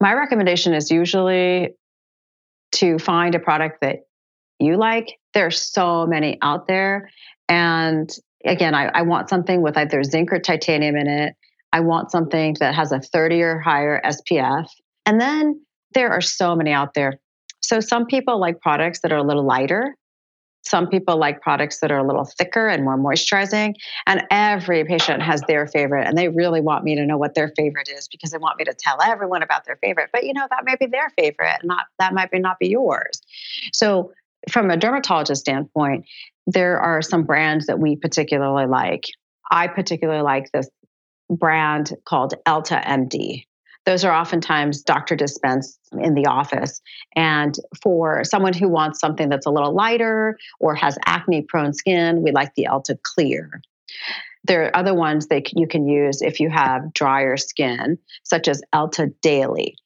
My 0.00 0.12
recommendation 0.12 0.74
is 0.74 0.90
usually 0.90 1.76
to 2.72 2.98
find 2.98 3.36
a 3.36 3.38
product 3.38 3.80
that 3.82 4.08
you 4.58 4.76
like. 4.76 5.20
There's 5.34 5.60
so 5.60 6.06
many 6.06 6.38
out 6.42 6.66
there. 6.66 7.10
And 7.48 8.10
again, 8.44 8.74
I, 8.74 8.86
I 8.94 9.02
want 9.02 9.28
something 9.28 9.60
with 9.62 9.76
either 9.76 10.02
zinc 10.04 10.32
or 10.32 10.38
titanium 10.38 10.96
in 10.96 11.08
it 11.08 11.34
I 11.74 11.80
want 11.80 12.12
something 12.12 12.54
that 12.60 12.72
has 12.76 12.92
a 12.92 13.00
30 13.00 13.42
or 13.42 13.58
higher 13.58 14.00
SPF. 14.04 14.68
And 15.06 15.20
then 15.20 15.60
there 15.92 16.08
are 16.10 16.20
so 16.20 16.54
many 16.54 16.70
out 16.70 16.94
there. 16.94 17.18
So 17.62 17.80
some 17.80 18.06
people 18.06 18.38
like 18.38 18.60
products 18.60 19.00
that 19.00 19.10
are 19.10 19.18
a 19.18 19.24
little 19.24 19.44
lighter. 19.44 19.96
Some 20.62 20.86
people 20.86 21.16
like 21.16 21.40
products 21.40 21.80
that 21.80 21.90
are 21.90 21.98
a 21.98 22.06
little 22.06 22.26
thicker 22.38 22.68
and 22.68 22.84
more 22.84 22.96
moisturizing. 22.96 23.74
And 24.06 24.22
every 24.30 24.84
patient 24.84 25.20
has 25.22 25.42
their 25.48 25.66
favorite. 25.66 26.06
And 26.06 26.16
they 26.16 26.28
really 26.28 26.60
want 26.60 26.84
me 26.84 26.94
to 26.94 27.04
know 27.04 27.18
what 27.18 27.34
their 27.34 27.52
favorite 27.56 27.88
is 27.88 28.06
because 28.06 28.30
they 28.30 28.38
want 28.38 28.56
me 28.56 28.64
to 28.66 28.72
tell 28.72 29.02
everyone 29.02 29.42
about 29.42 29.64
their 29.66 29.76
favorite. 29.82 30.10
But 30.12 30.24
you 30.24 30.32
know, 30.32 30.46
that 30.48 30.64
may 30.64 30.76
be 30.78 30.86
their 30.86 31.10
favorite, 31.18 31.58
not 31.64 31.86
that 31.98 32.14
might 32.14 32.30
be 32.30 32.38
not 32.38 32.60
be 32.60 32.68
yours. 32.68 33.20
So 33.72 34.12
from 34.50 34.70
a 34.70 34.76
dermatologist 34.76 35.40
standpoint, 35.40 36.06
there 36.46 36.78
are 36.78 37.02
some 37.02 37.24
brands 37.24 37.66
that 37.66 37.78
we 37.78 37.96
particularly 37.96 38.66
like. 38.66 39.04
I 39.50 39.68
particularly 39.68 40.22
like 40.22 40.50
this 40.52 40.68
brand 41.30 41.92
called 42.04 42.34
Elta 42.46 42.84
MD. 42.84 43.44
Those 43.86 44.04
are 44.04 44.12
oftentimes 44.12 44.82
doctor 44.82 45.14
dispensed 45.14 45.78
in 45.92 46.14
the 46.14 46.26
office. 46.26 46.80
And 47.14 47.54
for 47.82 48.24
someone 48.24 48.54
who 48.54 48.68
wants 48.68 48.98
something 48.98 49.28
that's 49.28 49.46
a 49.46 49.50
little 49.50 49.74
lighter 49.74 50.38
or 50.58 50.74
has 50.74 50.96
acne 51.04 51.42
prone 51.42 51.74
skin, 51.74 52.22
we 52.22 52.32
like 52.32 52.54
the 52.54 52.66
Elta 52.70 52.96
Clear. 53.02 53.60
There 54.44 54.64
are 54.64 54.76
other 54.76 54.94
ones 54.94 55.28
that 55.28 55.50
you 55.54 55.66
can 55.66 55.86
use 55.86 56.22
if 56.22 56.40
you 56.40 56.50
have 56.50 56.92
drier 56.94 57.36
skin, 57.36 57.98
such 58.22 58.48
as 58.48 58.62
Elta 58.74 59.12
Daily. 59.20 59.76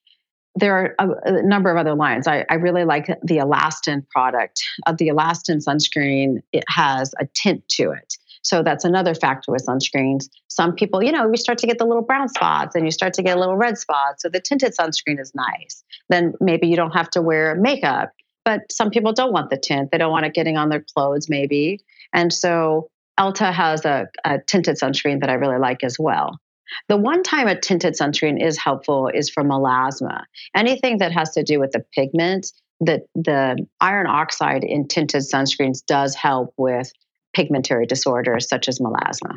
There 0.59 0.75
are 0.75 0.95
a, 0.99 1.39
a 1.39 1.43
number 1.43 1.71
of 1.71 1.77
other 1.77 1.95
lines. 1.95 2.27
I, 2.27 2.45
I, 2.51 2.55
really 2.55 2.85
like 2.85 3.07
the 3.23 3.37
Alastin 3.37 4.09
product. 4.09 4.63
Uh, 4.87 4.95
the 4.97 5.09
Alastin 5.09 5.63
sunscreen, 5.65 6.43
it 6.53 6.65
has 6.69 7.15
a 7.21 7.27
tint 7.35 7.67
to 7.71 7.91
it. 7.93 8.15
So 8.43 8.63
that's 8.63 8.85
another 8.85 9.15
factor 9.15 9.53
with 9.53 9.67
sunscreens. 9.67 10.29
Some 10.49 10.75
people, 10.75 11.03
you 11.03 11.13
know, 11.13 11.29
you 11.29 11.37
start 11.37 11.59
to 11.59 11.67
get 11.67 11.79
the 11.79 11.85
little 11.85 12.03
brown 12.03 12.29
spots 12.29 12.75
and 12.75 12.85
you 12.85 12.91
start 12.91 13.13
to 13.15 13.23
get 13.23 13.37
a 13.37 13.41
little 13.41 13.57
red 13.57 13.77
spots. 13.77 14.23
So 14.23 14.29
the 14.29 14.41
tinted 14.41 14.75
sunscreen 14.75 15.21
is 15.21 15.33
nice. 15.35 15.85
Then 16.09 16.33
maybe 16.41 16.67
you 16.67 16.77
don't 16.77 16.93
have 16.93 17.11
to 17.11 17.23
wear 17.23 17.55
makeup. 17.57 18.13
But 18.45 18.73
some 18.73 18.91
people 18.91 19.13
don't 19.13 19.33
want 19.33 19.51
the 19.51 19.59
tint. 19.59 19.91
They 19.91 19.99
don't 19.99 20.11
want 20.11 20.25
it 20.25 20.33
getting 20.33 20.57
on 20.57 20.71
their 20.71 20.85
clothes, 20.95 21.29
maybe. 21.29 21.81
And 22.15 22.33
so 22.33 22.89
Elta 23.21 23.53
has 23.53 23.85
a, 23.85 24.09
a 24.25 24.39
tinted 24.47 24.77
sunscreen 24.77 25.21
that 25.21 25.29
I 25.29 25.35
really 25.35 25.59
like 25.59 25.85
as 25.85 25.99
well. 25.99 26.41
The 26.89 26.97
one 26.97 27.23
time 27.23 27.49
a 27.49 27.59
tinted 27.59 27.95
sunscreen 27.95 28.43
is 28.43 28.59
helpful 28.59 29.09
is 29.13 29.31
for 29.31 29.43
melasma. 29.43 30.25
Anything 30.55 30.99
that 30.99 31.13
has 31.13 31.31
to 31.33 31.43
do 31.43 31.59
with 31.61 31.73
the 31.73 31.85
pigment, 31.95 32.47
the, 32.81 33.01
the 33.15 33.67
iron 33.81 34.07
oxide 34.07 34.65
in 34.65 34.87
tinted 34.87 35.23
sunscreens 35.23 35.85
does 35.85 36.15
help 36.15 36.55
with 36.57 36.93
pigmentary 37.35 37.87
disorders 37.87 38.49
such 38.49 38.69
as 38.69 38.79
melasma. 38.79 39.37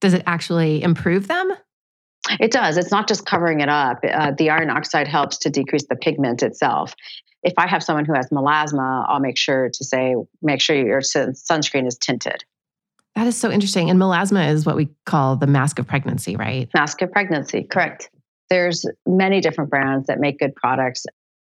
Does 0.00 0.14
it 0.14 0.22
actually 0.26 0.82
improve 0.82 1.28
them? 1.28 1.52
It 2.40 2.50
does. 2.50 2.76
It's 2.76 2.90
not 2.90 3.08
just 3.08 3.26
covering 3.26 3.60
it 3.60 3.68
up. 3.68 3.98
Uh, 4.04 4.32
the 4.36 4.50
iron 4.50 4.70
oxide 4.70 5.08
helps 5.08 5.38
to 5.38 5.50
decrease 5.50 5.86
the 5.88 5.96
pigment 5.96 6.42
itself. 6.42 6.94
If 7.42 7.54
I 7.56 7.66
have 7.66 7.82
someone 7.82 8.04
who 8.04 8.14
has 8.14 8.28
melasma, 8.28 9.06
I'll 9.08 9.20
make 9.20 9.38
sure 9.38 9.70
to 9.72 9.84
say, 9.84 10.14
make 10.42 10.60
sure 10.60 10.76
your 10.76 11.00
sunscreen 11.00 11.86
is 11.86 11.96
tinted. 11.96 12.44
That 13.18 13.26
is 13.26 13.36
so 13.36 13.50
interesting. 13.50 13.90
And 13.90 13.98
melasma 13.98 14.48
is 14.48 14.64
what 14.64 14.76
we 14.76 14.88
call 15.04 15.34
the 15.34 15.48
mask 15.48 15.80
of 15.80 15.88
pregnancy, 15.88 16.36
right? 16.36 16.68
Mask 16.72 17.02
of 17.02 17.10
pregnancy, 17.10 17.64
correct. 17.64 18.10
There's 18.48 18.86
many 19.06 19.40
different 19.40 19.70
brands 19.70 20.06
that 20.06 20.20
make 20.20 20.38
good 20.38 20.54
products. 20.54 21.04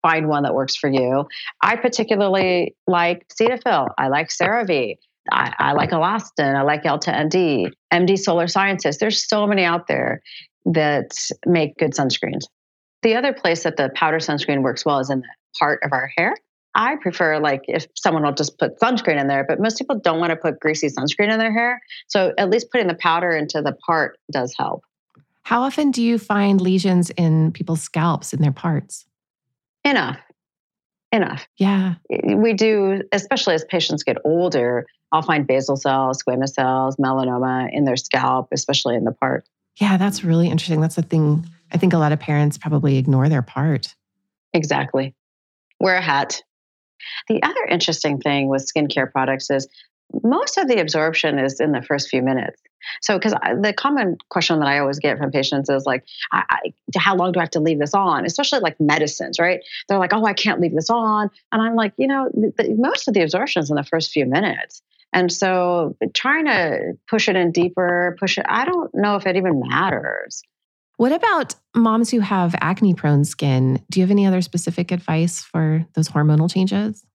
Find 0.03 0.27
one 0.27 0.43
that 0.43 0.53
works 0.53 0.75
for 0.75 0.91
you. 0.91 1.27
I 1.63 1.75
particularly 1.75 2.75
like 2.85 3.25
Cetaphil. 3.29 3.87
I 3.97 4.09
like 4.09 4.29
CeraVe. 4.29 4.97
I, 5.31 5.53
I 5.57 5.71
like 5.71 5.89
Alastin. 5.89 6.55
I 6.55 6.61
like 6.61 6.83
Elta 6.83 7.11
MD, 7.11 7.71
MD 7.91 8.15
Solar 8.15 8.47
Sciences. 8.47 8.99
There's 8.99 9.27
so 9.27 9.47
many 9.47 9.63
out 9.63 9.87
there 9.87 10.21
that 10.65 11.15
make 11.47 11.77
good 11.79 11.93
sunscreens. 11.93 12.43
The 13.01 13.15
other 13.15 13.33
place 13.33 13.63
that 13.63 13.75
the 13.75 13.89
powder 13.95 14.17
sunscreen 14.17 14.61
works 14.61 14.85
well 14.85 14.99
is 14.99 15.09
in 15.09 15.21
the 15.21 15.27
part 15.57 15.79
of 15.83 15.93
our 15.93 16.11
hair. 16.15 16.35
I 16.75 16.97
prefer 16.97 17.39
like 17.39 17.61
if 17.67 17.87
someone 17.95 18.23
will 18.23 18.33
just 18.33 18.59
put 18.59 18.79
sunscreen 18.79 19.19
in 19.19 19.27
there, 19.27 19.45
but 19.47 19.59
most 19.59 19.77
people 19.77 19.97
don't 19.97 20.19
want 20.19 20.31
to 20.31 20.35
put 20.35 20.59
greasy 20.59 20.89
sunscreen 20.89 21.31
in 21.31 21.39
their 21.39 21.53
hair. 21.53 21.81
So 22.07 22.33
at 22.37 22.49
least 22.49 22.69
putting 22.69 22.87
the 22.87 22.95
powder 22.95 23.31
into 23.31 23.61
the 23.61 23.71
part 23.71 24.19
does 24.31 24.53
help. 24.57 24.83
How 25.43 25.61
often 25.61 25.91
do 25.91 26.03
you 26.03 26.17
find 26.17 26.59
lesions 26.59 27.11
in 27.11 27.51
people's 27.51 27.81
scalps 27.81 28.33
in 28.33 28.41
their 28.41 28.51
parts? 28.51 29.05
Enough. 29.83 30.19
Enough. 31.11 31.47
Yeah. 31.57 31.95
We 32.25 32.53
do, 32.53 33.03
especially 33.13 33.53
as 33.53 33.63
patients 33.63 34.03
get 34.03 34.17
older, 34.25 34.85
I'll 35.11 35.21
find 35.21 35.47
basal 35.47 35.77
cells, 35.77 36.21
squamous 36.21 36.49
cells, 36.49 36.97
melanoma 36.97 37.69
in 37.71 37.85
their 37.85 37.95
scalp, 37.95 38.49
especially 38.51 38.95
in 38.95 39.05
the 39.05 39.13
part. 39.13 39.45
Yeah, 39.79 39.97
that's 39.97 40.23
really 40.23 40.49
interesting. 40.49 40.81
That's 40.81 40.95
the 40.95 41.03
thing. 41.03 41.47
I 41.71 41.77
think 41.77 41.93
a 41.93 41.97
lot 41.97 42.11
of 42.11 42.19
parents 42.19 42.57
probably 42.57 42.97
ignore 42.97 43.29
their 43.29 43.41
part. 43.41 43.95
Exactly. 44.53 45.13
Wear 45.79 45.95
a 45.95 46.01
hat. 46.01 46.41
The 47.27 47.41
other 47.43 47.63
interesting 47.69 48.19
thing 48.19 48.47
with 48.49 48.69
skincare 48.71 49.11
products 49.11 49.49
is 49.49 49.67
most 50.23 50.57
of 50.57 50.67
the 50.67 50.79
absorption 50.79 51.39
is 51.39 51.59
in 51.59 51.71
the 51.71 51.81
first 51.81 52.09
few 52.09 52.21
minutes. 52.21 52.61
So, 53.01 53.17
because 53.17 53.33
the 53.33 53.73
common 53.73 54.17
question 54.29 54.59
that 54.59 54.67
I 54.67 54.79
always 54.79 54.99
get 54.99 55.17
from 55.17 55.31
patients 55.31 55.69
is 55.69 55.85
like, 55.85 56.05
I, 56.31 56.43
I, 56.49 56.59
how 56.99 57.15
long 57.15 57.31
do 57.31 57.39
I 57.39 57.43
have 57.43 57.49
to 57.51 57.59
leave 57.59 57.79
this 57.79 57.95
on? 57.95 58.25
Especially 58.25 58.59
like 58.59 58.79
medicines, 58.79 59.39
right? 59.39 59.61
They're 59.87 59.97
like, 59.97 60.13
oh, 60.13 60.23
I 60.23 60.33
can't 60.33 60.61
leave 60.61 60.75
this 60.75 60.89
on. 60.89 61.31
And 61.51 61.61
I'm 61.61 61.75
like, 61.75 61.93
you 61.97 62.07
know, 62.07 62.29
the, 62.33 62.75
most 62.77 63.07
of 63.07 63.15
the 63.15 63.21
absorption 63.21 63.63
is 63.63 63.69
in 63.69 63.75
the 63.75 63.83
first 63.83 64.11
few 64.11 64.25
minutes. 64.25 64.81
And 65.13 65.31
so 65.31 65.95
trying 66.13 66.45
to 66.45 66.93
push 67.09 67.27
it 67.29 67.35
in 67.35 67.51
deeper, 67.51 68.15
push 68.19 68.37
it, 68.37 68.45
I 68.47 68.65
don't 68.65 68.93
know 68.93 69.15
if 69.15 69.25
it 69.25 69.37
even 69.37 69.61
matters. 69.65 70.43
What 70.97 71.11
about 71.11 71.55
moms 71.75 72.09
who 72.09 72.21
have 72.21 72.55
acne 72.61 72.93
prone 72.93 73.25
skin? 73.25 73.83
Do 73.89 73.99
you 73.99 74.03
have 74.05 74.11
any 74.11 74.25
other 74.25 74.41
specific 74.41 74.91
advice 74.91 75.41
for 75.41 75.85
those 75.93 76.07
hormonal 76.07 76.51
changes? 76.51 77.05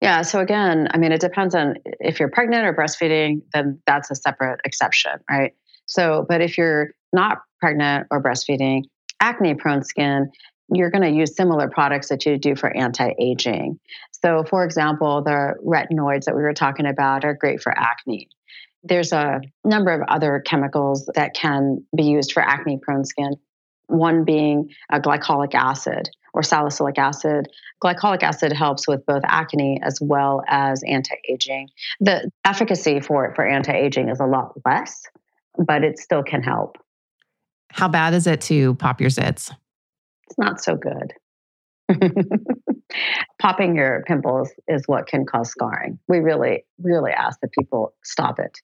Yeah. 0.00 0.22
So 0.22 0.40
again, 0.40 0.88
I 0.92 0.98
mean, 0.98 1.12
it 1.12 1.20
depends 1.20 1.54
on 1.54 1.76
if 1.84 2.20
you're 2.20 2.30
pregnant 2.30 2.64
or 2.64 2.74
breastfeeding, 2.74 3.42
then 3.52 3.80
that's 3.86 4.10
a 4.10 4.14
separate 4.14 4.60
exception, 4.64 5.12
right? 5.30 5.52
So, 5.86 6.24
but 6.28 6.40
if 6.40 6.56
you're 6.56 6.90
not 7.12 7.38
pregnant 7.60 8.06
or 8.10 8.22
breastfeeding, 8.22 8.84
acne 9.20 9.54
prone 9.54 9.84
skin, 9.84 10.30
you're 10.72 10.90
going 10.90 11.02
to 11.02 11.10
use 11.10 11.34
similar 11.34 11.68
products 11.68 12.08
that 12.08 12.24
you 12.24 12.38
do 12.38 12.54
for 12.54 12.74
anti 12.74 13.10
aging. 13.18 13.78
So, 14.12 14.44
for 14.48 14.64
example, 14.64 15.22
the 15.22 15.54
retinoids 15.66 16.24
that 16.24 16.36
we 16.36 16.42
were 16.42 16.54
talking 16.54 16.86
about 16.86 17.24
are 17.24 17.34
great 17.34 17.60
for 17.60 17.76
acne. 17.76 18.28
There's 18.82 19.12
a 19.12 19.40
number 19.64 19.92
of 19.92 20.02
other 20.08 20.42
chemicals 20.44 21.08
that 21.14 21.34
can 21.34 21.84
be 21.96 22.04
used 22.04 22.32
for 22.32 22.42
acne 22.42 22.78
prone 22.80 23.04
skin, 23.04 23.36
one 23.86 24.24
being 24.24 24.70
a 24.90 25.00
glycolic 25.00 25.54
acid 25.54 26.08
or 26.32 26.42
salicylic 26.42 26.98
acid. 26.98 27.48
Glycolic 27.84 28.22
acid 28.22 28.52
helps 28.52 28.86
with 28.86 29.04
both 29.06 29.22
acne 29.24 29.80
as 29.82 29.98
well 30.00 30.42
as 30.48 30.82
anti 30.86 31.14
aging. 31.28 31.68
The 32.00 32.30
efficacy 32.44 33.00
for 33.00 33.26
it 33.26 33.34
for 33.34 33.46
anti 33.46 33.72
aging 33.72 34.08
is 34.08 34.20
a 34.20 34.26
lot 34.26 34.52
less, 34.64 35.02
but 35.58 35.84
it 35.84 35.98
still 35.98 36.22
can 36.22 36.42
help. 36.42 36.78
How 37.72 37.88
bad 37.88 38.14
is 38.14 38.26
it 38.26 38.40
to 38.42 38.74
pop 38.76 39.00
your 39.00 39.10
zits? 39.10 39.52
It's 40.28 40.38
not 40.38 40.62
so 40.62 40.76
good. 40.76 41.12
Popping 43.40 43.76
your 43.76 44.04
pimples 44.06 44.50
is 44.68 44.82
what 44.86 45.06
can 45.06 45.24
cause 45.26 45.50
scarring. 45.50 45.98
We 46.08 46.18
really, 46.18 46.64
really 46.80 47.12
ask 47.12 47.40
that 47.40 47.52
people 47.52 47.94
stop 48.04 48.38
it. 48.38 48.58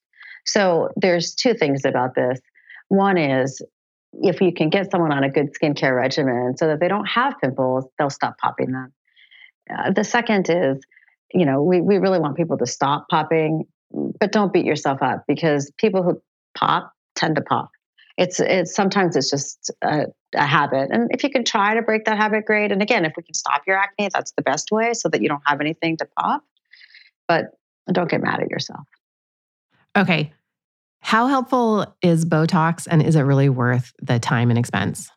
So 0.47 0.91
there's 0.97 1.35
two 1.35 1.55
things 1.55 1.85
about 1.85 2.15
this. 2.15 2.41
One 2.89 3.19
is 3.19 3.61
if 4.23 4.41
you 4.41 4.53
can 4.53 4.71
get 4.71 4.91
someone 4.91 5.13
on 5.13 5.25
a 5.25 5.31
good 5.31 5.53
skincare 5.55 5.95
regimen 5.95 6.57
so 6.57 6.69
that 6.69 6.81
they 6.81 6.89
don't 6.89 7.07
have 7.07 7.35
pimples, 7.41 7.85
they'll 7.99 8.11
stop 8.11 8.39
popping 8.39 8.73
them. 8.73 8.93
Uh, 9.69 9.91
the 9.91 10.05
second 10.05 10.49
is, 10.49 10.79
you 11.35 11.45
know, 11.45 11.63
we, 11.63 11.81
we 11.81 11.99
really 11.99 12.21
want 12.21 12.37
people 12.37 12.57
to 12.59 12.67
stop 12.67 13.09
popping, 13.11 13.65
but 14.21 14.33
don't 14.33 14.53
beat 14.53 14.65
yourself 14.65 15.03
up 15.03 15.25
because 15.27 15.71
people 15.77 16.03
who 16.03 16.23
pop 16.57 16.93
tend 17.17 17.37
to 17.37 17.43
pop. 17.43 17.71
It's 18.17 18.41
it's 18.41 18.75
sometimes 18.75 19.15
it's 19.15 19.29
just 19.29 19.71
a, 19.83 20.07
a 20.35 20.47
habit, 20.47 20.89
and 20.91 21.11
if 21.11 21.23
you 21.23 21.29
can 21.29 21.45
try 21.45 21.75
to 21.75 21.83
break 21.83 22.07
that 22.07 22.17
habit, 22.17 22.47
great. 22.47 22.73
And 22.73 22.81
again, 22.81 23.05
if 23.05 23.13
we 23.15 23.23
can 23.23 23.35
stop 23.35 23.61
your 23.67 23.77
acne, 23.77 24.09
that's 24.11 24.33
the 24.33 24.43
best 24.43 24.73
way, 24.73 24.95
so 24.95 25.11
that 25.11 25.21
you 25.21 25.29
don't 25.29 25.43
have 25.45 25.61
anything 25.61 25.99
to 25.99 26.07
pop. 26.19 26.43
But 27.29 27.51
don't 27.93 28.09
get 28.09 28.23
mad 28.23 28.41
at 28.41 28.49
yourself. 28.49 28.87
Okay, 29.97 30.33
how 31.07 31.29
helpful 31.29 31.97
is 32.03 32.25
Botox 32.25 32.89
and 32.91 33.01
is 33.01 33.15
it 33.15 33.21
really 33.21 33.49
worth 33.49 33.93
the 34.03 34.19
time 34.19 34.51
and 34.51 34.59
expense? 34.59 35.09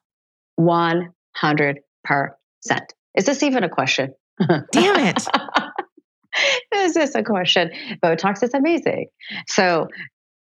100%. 0.59 1.79
Is 3.15 3.25
this 3.25 3.41
even 3.41 3.63
a 3.63 3.69
question? 3.69 4.13
Damn 4.71 4.99
it. 5.07 5.25
is 6.75 6.93
this 6.93 7.15
a 7.15 7.23
question? 7.23 7.71
Botox 8.03 8.43
is 8.43 8.53
amazing. 8.53 9.07
So, 9.47 9.87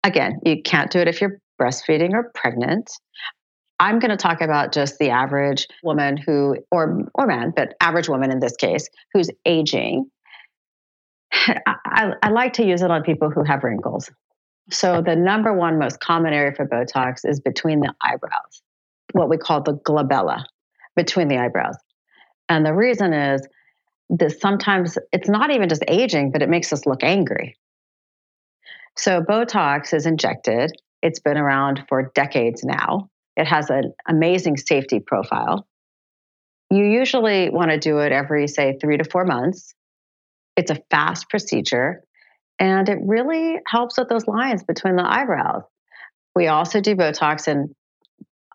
again, 0.02 0.40
you 0.44 0.62
can't 0.62 0.90
do 0.90 0.98
it 0.98 1.08
if 1.08 1.20
you're 1.20 1.38
breastfeeding 1.60 2.14
or 2.14 2.32
pregnant. 2.34 2.90
I'm 3.78 3.98
going 3.98 4.12
to 4.12 4.16
talk 4.16 4.40
about 4.40 4.72
just 4.72 4.98
the 4.98 5.10
average 5.10 5.66
woman 5.82 6.16
who, 6.16 6.56
or, 6.70 7.02
or 7.14 7.26
man, 7.26 7.52
but 7.54 7.74
average 7.82 8.08
woman 8.08 8.32
in 8.32 8.40
this 8.40 8.56
case, 8.56 8.88
who's 9.12 9.28
aging. 9.44 10.06
I, 11.32 12.12
I 12.22 12.30
like 12.30 12.54
to 12.54 12.64
use 12.64 12.80
it 12.80 12.90
on 12.90 13.02
people 13.02 13.30
who 13.30 13.44
have 13.44 13.62
wrinkles. 13.62 14.10
So, 14.70 15.02
the 15.02 15.14
number 15.14 15.52
one 15.52 15.78
most 15.78 16.00
common 16.00 16.32
area 16.32 16.54
for 16.54 16.66
Botox 16.66 17.20
is 17.24 17.38
between 17.40 17.80
the 17.80 17.92
eyebrows, 18.02 18.62
what 19.12 19.28
we 19.28 19.36
call 19.36 19.62
the 19.62 19.74
glabella 19.74 20.44
between 20.96 21.28
the 21.28 21.38
eyebrows. 21.38 21.76
And 22.48 22.64
the 22.64 22.72
reason 22.72 23.12
is 23.12 23.46
that 24.10 24.40
sometimes 24.40 24.96
it's 25.12 25.28
not 25.28 25.50
even 25.50 25.68
just 25.68 25.84
aging, 25.86 26.30
but 26.30 26.42
it 26.42 26.48
makes 26.48 26.72
us 26.72 26.86
look 26.86 27.02
angry. 27.02 27.56
So, 28.96 29.20
Botox 29.20 29.92
is 29.92 30.06
injected, 30.06 30.72
it's 31.02 31.20
been 31.20 31.36
around 31.36 31.84
for 31.88 32.10
decades 32.14 32.64
now. 32.64 33.10
It 33.36 33.46
has 33.46 33.68
an 33.68 33.92
amazing 34.08 34.56
safety 34.56 35.00
profile. 35.00 35.66
You 36.70 36.84
usually 36.84 37.50
want 37.50 37.70
to 37.70 37.78
do 37.78 37.98
it 37.98 38.12
every, 38.12 38.48
say, 38.48 38.78
three 38.80 38.96
to 38.96 39.04
four 39.04 39.26
months. 39.26 39.74
It's 40.56 40.70
a 40.70 40.80
fast 40.90 41.28
procedure. 41.28 42.02
And 42.58 42.88
it 42.88 42.98
really 43.02 43.58
helps 43.66 43.98
with 43.98 44.08
those 44.08 44.26
lines 44.26 44.62
between 44.62 44.96
the 44.96 45.04
eyebrows. 45.04 45.62
We 46.36 46.48
also 46.48 46.80
do 46.80 46.94
Botox 46.94 47.48
in 47.48 47.74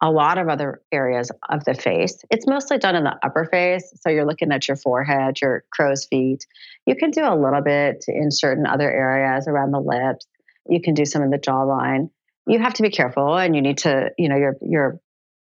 a 0.01 0.09
lot 0.09 0.37
of 0.37 0.47
other 0.47 0.81
areas 0.91 1.29
of 1.49 1.65
the 1.65 1.73
face. 1.73 2.23
It's 2.29 2.47
mostly 2.47 2.77
done 2.77 2.95
in 2.95 3.03
the 3.03 3.17
upper 3.23 3.45
face. 3.45 3.93
So 4.01 4.09
you're 4.09 4.25
looking 4.25 4.51
at 4.51 4.67
your 4.67 4.77
forehead, 4.77 5.41
your 5.41 5.65
crow's 5.71 6.05
feet. 6.05 6.45
You 6.85 6.95
can 6.95 7.11
do 7.11 7.23
a 7.23 7.35
little 7.35 7.61
bit 7.61 8.05
in 8.07 8.31
certain 8.31 8.65
other 8.65 8.89
areas 8.89 9.47
around 9.47 9.71
the 9.71 9.81
lips. 9.81 10.25
You 10.69 10.81
can 10.81 10.93
do 10.93 11.05
some 11.05 11.21
in 11.21 11.31
the 11.31 11.37
jawline. 11.37 12.09
You 12.47 12.59
have 12.59 12.75
to 12.75 12.83
be 12.83 12.89
careful 12.89 13.37
and 13.37 13.55
you 13.55 13.61
need 13.61 13.79
to, 13.79 14.11
you 14.17 14.29
know, 14.29 14.37
your 14.37 14.55
your 14.61 14.99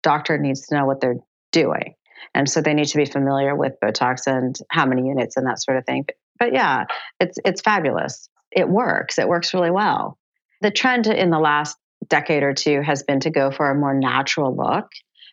doctor 0.04 0.38
needs 0.38 0.68
to 0.68 0.76
know 0.76 0.86
what 0.86 1.00
they're 1.00 1.20
doing. 1.52 1.96
And 2.36 2.50
so 2.50 2.62
they 2.62 2.74
need 2.74 2.88
to 2.88 2.98
be 2.98 3.06
familiar 3.06 3.56
with 3.56 3.74
Botox 3.84 4.28
and 4.28 4.58
how 4.70 4.86
many 4.86 5.08
units 5.08 5.38
and 5.38 5.48
that 5.48 5.62
sort 5.62 5.78
of 5.78 5.86
thing. 5.86 6.04
But, 6.06 6.16
but 6.40 6.54
yeah, 6.54 6.86
it's 7.20 7.38
it's 7.46 7.62
fabulous 7.62 8.30
it 8.52 8.70
works. 8.70 9.18
It 9.18 9.28
works 9.28 9.54
really 9.54 9.72
well. 9.72 10.18
The 10.62 10.72
trend 10.72 11.08
in 11.08 11.30
the 11.30 11.40
last 11.40 11.78
decade 12.08 12.44
or 12.44 12.54
two 12.54 12.82
has 12.82 13.04
been 13.04 13.20
to 13.22 13.30
go 13.30 13.52
for 13.52 13.70
a 13.70 13.76
more 13.76 13.94
natural 13.94 14.56
look. 14.56 14.88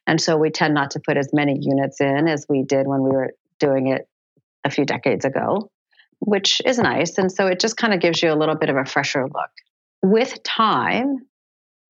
And 0.07 0.21
so 0.21 0.37
we 0.37 0.51
tend 0.51 0.75
not 0.75 0.93
to 0.93 1.01
put 1.01 1.17
as 1.17 1.31
many 1.33 1.59
units 1.61 2.01
in 2.01 2.29
as 2.29 2.47
we 2.49 2.63
did 2.63 2.87
when 2.87 3.03
we 3.03 3.11
were 3.11 3.33
doing 3.59 3.89
it 3.89 4.09
a 4.65 4.71
few 4.71 4.85
decades 4.85 5.25
ago, 5.25 5.71
which 6.21 6.63
is 6.65 6.79
nice. 6.79 7.19
And 7.19 7.31
so 7.31 7.47
it 7.47 7.61
just 7.61 7.77
kind 7.77 7.93
of 7.93 8.01
gives 8.01 8.23
you 8.23 8.33
a 8.33 8.37
little 8.37 8.55
bit 8.55 8.71
of 8.71 8.77
a 8.77 8.85
fresher 8.85 9.25
look. 9.25 9.51
With 10.03 10.43
time, 10.45 11.27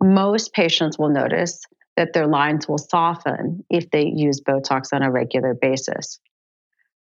most 0.03 0.53
patients 0.53 0.99
will 0.99 1.11
notice 1.11 1.61
that 1.97 2.13
their 2.13 2.27
lines 2.27 2.69
will 2.69 2.79
soften 2.79 3.65
if 3.71 3.91
they 3.91 4.07
use 4.07 4.41
Botox 4.41 4.93
on 4.93 5.03
a 5.03 5.11
regular 5.11 5.55
basis. 5.55 6.19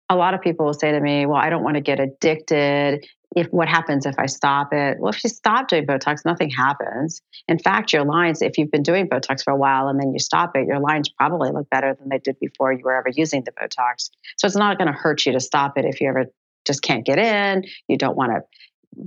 A 0.08 0.16
lot 0.16 0.34
of 0.34 0.40
people 0.40 0.66
will 0.66 0.74
say 0.74 0.92
to 0.92 1.00
me, 1.00 1.26
Well, 1.26 1.36
I 1.36 1.50
don't 1.50 1.62
want 1.64 1.74
to 1.74 1.82
get 1.82 2.00
addicted 2.00 3.06
if 3.34 3.48
what 3.48 3.68
happens 3.68 4.06
if 4.06 4.14
I 4.18 4.26
stop 4.26 4.72
it? 4.72 4.98
Well, 5.00 5.12
if 5.12 5.22
you 5.24 5.30
stop 5.30 5.68
doing 5.68 5.86
Botox, 5.86 6.24
nothing 6.24 6.50
happens. 6.50 7.20
In 7.48 7.58
fact, 7.58 7.92
your 7.92 8.04
lines, 8.04 8.40
if 8.40 8.56
you've 8.56 8.70
been 8.70 8.82
doing 8.82 9.08
Botox 9.08 9.42
for 9.42 9.52
a 9.52 9.56
while 9.56 9.88
and 9.88 10.00
then 10.00 10.12
you 10.12 10.18
stop 10.18 10.52
it, 10.54 10.66
your 10.66 10.78
lines 10.78 11.08
probably 11.08 11.50
look 11.50 11.68
better 11.68 11.94
than 11.98 12.08
they 12.08 12.18
did 12.18 12.38
before 12.38 12.72
you 12.72 12.84
were 12.84 12.96
ever 12.96 13.10
using 13.12 13.42
the 13.44 13.52
Botox. 13.52 14.10
So 14.36 14.46
it's 14.46 14.56
not 14.56 14.78
going 14.78 14.86
to 14.86 14.96
hurt 14.98 15.26
you 15.26 15.32
to 15.32 15.40
stop 15.40 15.76
it 15.76 15.84
if 15.84 16.00
you 16.00 16.08
ever 16.08 16.26
just 16.64 16.82
can't 16.82 17.04
get 17.04 17.18
in, 17.18 17.64
you 17.88 17.96
don't 17.96 18.16
want 18.16 18.32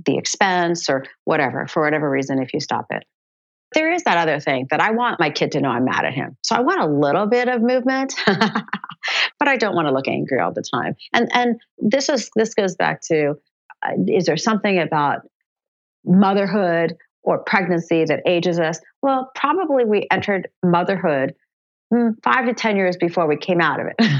the 0.06 0.16
expense 0.16 0.88
or 0.88 1.04
whatever, 1.24 1.66
for 1.66 1.82
whatever 1.82 2.08
reason, 2.08 2.40
if 2.40 2.54
you 2.54 2.60
stop 2.60 2.86
it. 2.90 3.04
There 3.72 3.92
is 3.92 4.02
that 4.02 4.16
other 4.16 4.40
thing 4.40 4.66
that 4.70 4.80
I 4.80 4.90
want 4.90 5.20
my 5.20 5.30
kid 5.30 5.52
to 5.52 5.60
know 5.60 5.68
I'm 5.68 5.84
mad 5.84 6.04
at 6.04 6.12
him. 6.12 6.36
So 6.42 6.56
I 6.56 6.60
want 6.60 6.80
a 6.80 6.86
little 6.86 7.26
bit 7.26 7.48
of 7.48 7.62
movement, 7.62 8.14
but 8.26 9.48
I 9.48 9.56
don't 9.56 9.76
want 9.76 9.86
to 9.86 9.94
look 9.94 10.08
angry 10.08 10.40
all 10.40 10.52
the 10.52 10.64
time. 10.74 10.96
And 11.12 11.28
and 11.32 11.60
this 11.78 12.08
is 12.08 12.30
this 12.34 12.54
goes 12.54 12.74
back 12.74 13.00
to 13.02 13.34
is 14.06 14.26
there 14.26 14.36
something 14.36 14.78
about 14.78 15.20
motherhood 16.04 16.96
or 17.22 17.38
pregnancy 17.38 18.04
that 18.04 18.20
ages 18.26 18.58
us? 18.58 18.80
Well, 19.02 19.30
probably 19.34 19.84
we 19.84 20.06
entered 20.10 20.48
motherhood 20.64 21.34
mm, 21.92 22.14
five 22.22 22.46
to 22.46 22.54
10 22.54 22.76
years 22.76 22.96
before 22.96 23.26
we 23.26 23.36
came 23.36 23.60
out 23.60 23.80
of 23.80 23.86
it, 23.86 24.12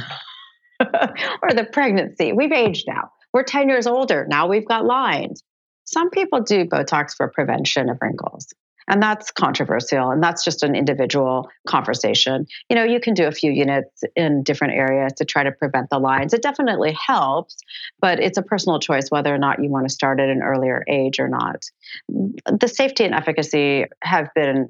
or 1.43 1.51
the 1.53 1.69
pregnancy. 1.73 2.33
We've 2.33 2.53
aged 2.53 2.87
now. 2.87 3.11
We're 3.33 3.45
10 3.45 3.69
years 3.69 3.87
older. 3.87 4.27
Now 4.29 4.49
we've 4.49 4.67
got 4.67 4.85
lines. 4.85 5.43
Some 5.85 6.11
people 6.11 6.41
do 6.41 6.65
Botox 6.65 7.15
for 7.17 7.29
prevention 7.29 7.89
of 7.89 7.99
wrinkles. 8.01 8.47
And 8.91 9.01
that's 9.01 9.31
controversial. 9.31 10.11
And 10.11 10.21
that's 10.21 10.45
just 10.45 10.65
an 10.65 10.75
individual 10.75 11.49
conversation. 11.69 12.47
You 12.69 12.75
know, 12.75 12.83
you 12.83 12.99
can 12.99 13.15
do 13.15 13.29
a 13.29 13.31
few 13.31 13.53
units 13.53 14.03
in 14.17 14.43
different 14.43 14.75
areas 14.75 15.13
to 15.19 15.25
try 15.25 15.45
to 15.45 15.53
prevent 15.53 15.91
the 15.91 16.01
lines. 16.01 16.35
It 16.35 16.43
definitely 16.43 16.93
helps, 17.07 17.57
but 18.01 18.19
it's 18.19 18.37
a 18.37 18.43
personal 18.43 18.81
choice 18.81 19.09
whether 19.09 19.33
or 19.33 19.39
not 19.39 19.63
you 19.63 19.71
want 19.71 19.87
to 19.87 19.95
start 19.95 20.19
at 20.19 20.29
an 20.29 20.43
earlier 20.43 20.83
age 20.89 21.21
or 21.21 21.29
not. 21.29 21.63
The 22.09 22.67
safety 22.67 23.05
and 23.05 23.15
efficacy 23.15 23.85
have 24.03 24.29
been, 24.35 24.69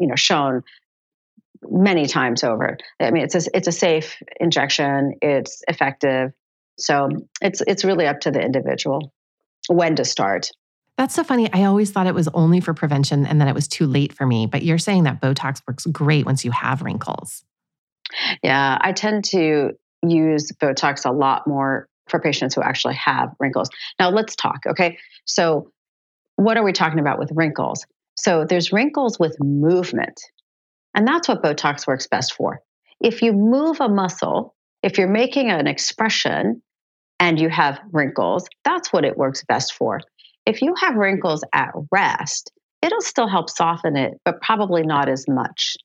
you 0.00 0.08
know, 0.08 0.16
shown 0.16 0.64
many 1.70 2.06
times 2.06 2.42
over. 2.42 2.76
I 2.98 3.12
mean, 3.12 3.22
it's 3.22 3.36
a, 3.36 3.56
it's 3.56 3.68
a 3.68 3.72
safe 3.72 4.20
injection. 4.40 5.14
It's 5.22 5.62
effective. 5.68 6.32
So 6.76 7.08
it's 7.40 7.62
it's 7.68 7.84
really 7.84 8.08
up 8.08 8.20
to 8.20 8.32
the 8.32 8.40
individual 8.40 9.12
when 9.68 9.94
to 9.94 10.04
start. 10.04 10.50
That's 11.00 11.14
so 11.14 11.24
funny. 11.24 11.50
I 11.50 11.64
always 11.64 11.90
thought 11.90 12.06
it 12.06 12.14
was 12.14 12.28
only 12.34 12.60
for 12.60 12.74
prevention 12.74 13.24
and 13.24 13.40
that 13.40 13.48
it 13.48 13.54
was 13.54 13.66
too 13.66 13.86
late 13.86 14.12
for 14.12 14.26
me. 14.26 14.44
But 14.44 14.64
you're 14.64 14.76
saying 14.76 15.04
that 15.04 15.18
Botox 15.18 15.62
works 15.66 15.86
great 15.86 16.26
once 16.26 16.44
you 16.44 16.50
have 16.50 16.82
wrinkles. 16.82 17.42
Yeah, 18.42 18.76
I 18.78 18.92
tend 18.92 19.24
to 19.30 19.70
use 20.06 20.52
Botox 20.60 21.06
a 21.06 21.10
lot 21.10 21.46
more 21.46 21.88
for 22.10 22.20
patients 22.20 22.54
who 22.54 22.60
actually 22.60 22.96
have 22.96 23.30
wrinkles. 23.40 23.70
Now, 23.98 24.10
let's 24.10 24.36
talk, 24.36 24.58
okay? 24.66 24.98
So, 25.24 25.70
what 26.36 26.58
are 26.58 26.62
we 26.62 26.72
talking 26.74 26.98
about 26.98 27.18
with 27.18 27.30
wrinkles? 27.32 27.86
So, 28.16 28.44
there's 28.44 28.70
wrinkles 28.70 29.18
with 29.18 29.34
movement, 29.40 30.20
and 30.94 31.08
that's 31.08 31.28
what 31.28 31.42
Botox 31.42 31.86
works 31.86 32.08
best 32.08 32.34
for. 32.34 32.60
If 33.00 33.22
you 33.22 33.32
move 33.32 33.80
a 33.80 33.88
muscle, 33.88 34.54
if 34.82 34.98
you're 34.98 35.08
making 35.08 35.50
an 35.50 35.66
expression 35.66 36.60
and 37.18 37.40
you 37.40 37.48
have 37.48 37.80
wrinkles, 37.90 38.46
that's 38.64 38.92
what 38.92 39.06
it 39.06 39.16
works 39.16 39.42
best 39.48 39.72
for. 39.72 40.02
If 40.46 40.62
you 40.62 40.74
have 40.80 40.96
wrinkles 40.96 41.44
at 41.52 41.70
rest, 41.90 42.50
it'll 42.82 43.00
still 43.00 43.28
help 43.28 43.50
soften 43.50 43.96
it, 43.96 44.14
but 44.24 44.40
probably 44.40 44.82
not 44.82 45.08
as 45.08 45.26
much. 45.28 45.76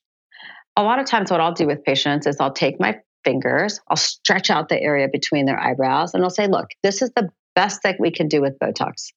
A 0.76 0.82
lot 0.82 0.98
of 0.98 1.06
times, 1.06 1.30
what 1.30 1.40
I'll 1.40 1.52
do 1.52 1.66
with 1.66 1.84
patients 1.84 2.26
is 2.26 2.36
I'll 2.40 2.52
take 2.52 2.80
my 2.80 2.98
fingers, 3.24 3.80
I'll 3.88 3.96
stretch 3.96 4.50
out 4.50 4.68
the 4.68 4.80
area 4.80 5.08
between 5.10 5.46
their 5.46 5.58
eyebrows, 5.58 6.14
and 6.14 6.22
I'll 6.22 6.30
say, 6.30 6.46
Look, 6.46 6.68
this 6.82 7.02
is 7.02 7.10
the 7.16 7.28
best 7.54 7.82
that 7.82 7.98
we 7.98 8.10
can 8.10 8.28
do 8.28 8.40
with 8.40 8.58
Botox. 8.58 9.12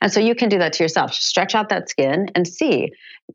And 0.00 0.10
so 0.10 0.20
you 0.20 0.34
can 0.34 0.48
do 0.48 0.58
that 0.58 0.72
to 0.74 0.84
yourself. 0.84 1.12
Stretch 1.12 1.54
out 1.54 1.68
that 1.68 1.90
skin 1.90 2.28
and 2.34 2.48
see 2.48 2.90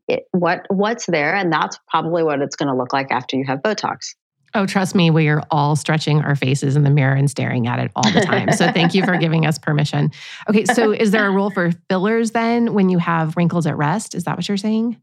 it, 0.08 0.24
what 0.32 0.66
what's 0.68 1.06
there, 1.06 1.34
and 1.34 1.52
that's 1.52 1.78
probably 1.88 2.22
what 2.22 2.40
it's 2.40 2.56
going 2.56 2.68
to 2.68 2.76
look 2.76 2.92
like 2.92 3.10
after 3.10 3.36
you 3.36 3.44
have 3.46 3.60
Botox. 3.60 4.14
Oh, 4.54 4.66
trust 4.66 4.94
me, 4.94 5.10
we 5.10 5.28
are 5.28 5.42
all 5.50 5.76
stretching 5.76 6.22
our 6.22 6.34
faces 6.34 6.76
in 6.76 6.82
the 6.82 6.90
mirror 6.90 7.14
and 7.14 7.30
staring 7.30 7.66
at 7.66 7.78
it 7.78 7.92
all 7.94 8.10
the 8.10 8.20
time. 8.20 8.50
So 8.52 8.70
thank 8.72 8.94
you 8.94 9.04
for 9.04 9.16
giving 9.18 9.46
us 9.46 9.58
permission. 9.58 10.10
Okay, 10.48 10.64
so 10.64 10.92
is 10.92 11.12
there 11.12 11.26
a 11.26 11.30
rule 11.30 11.50
for 11.50 11.70
fillers 11.88 12.32
then 12.32 12.74
when 12.74 12.88
you 12.88 12.98
have 12.98 13.36
wrinkles 13.36 13.66
at 13.66 13.76
rest? 13.76 14.14
Is 14.14 14.24
that 14.24 14.36
what 14.36 14.48
you're 14.48 14.56
saying? 14.56 15.00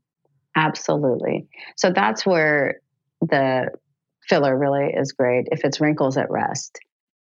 Absolutely. 0.55 1.47
So 1.75 1.91
that's 1.91 2.25
where 2.25 2.81
the 3.21 3.69
filler 4.27 4.57
really 4.57 4.93
is 4.93 5.13
great 5.13 5.47
if 5.51 5.63
it's 5.63 5.79
wrinkles 5.79 6.17
at 6.17 6.29
rest. 6.29 6.79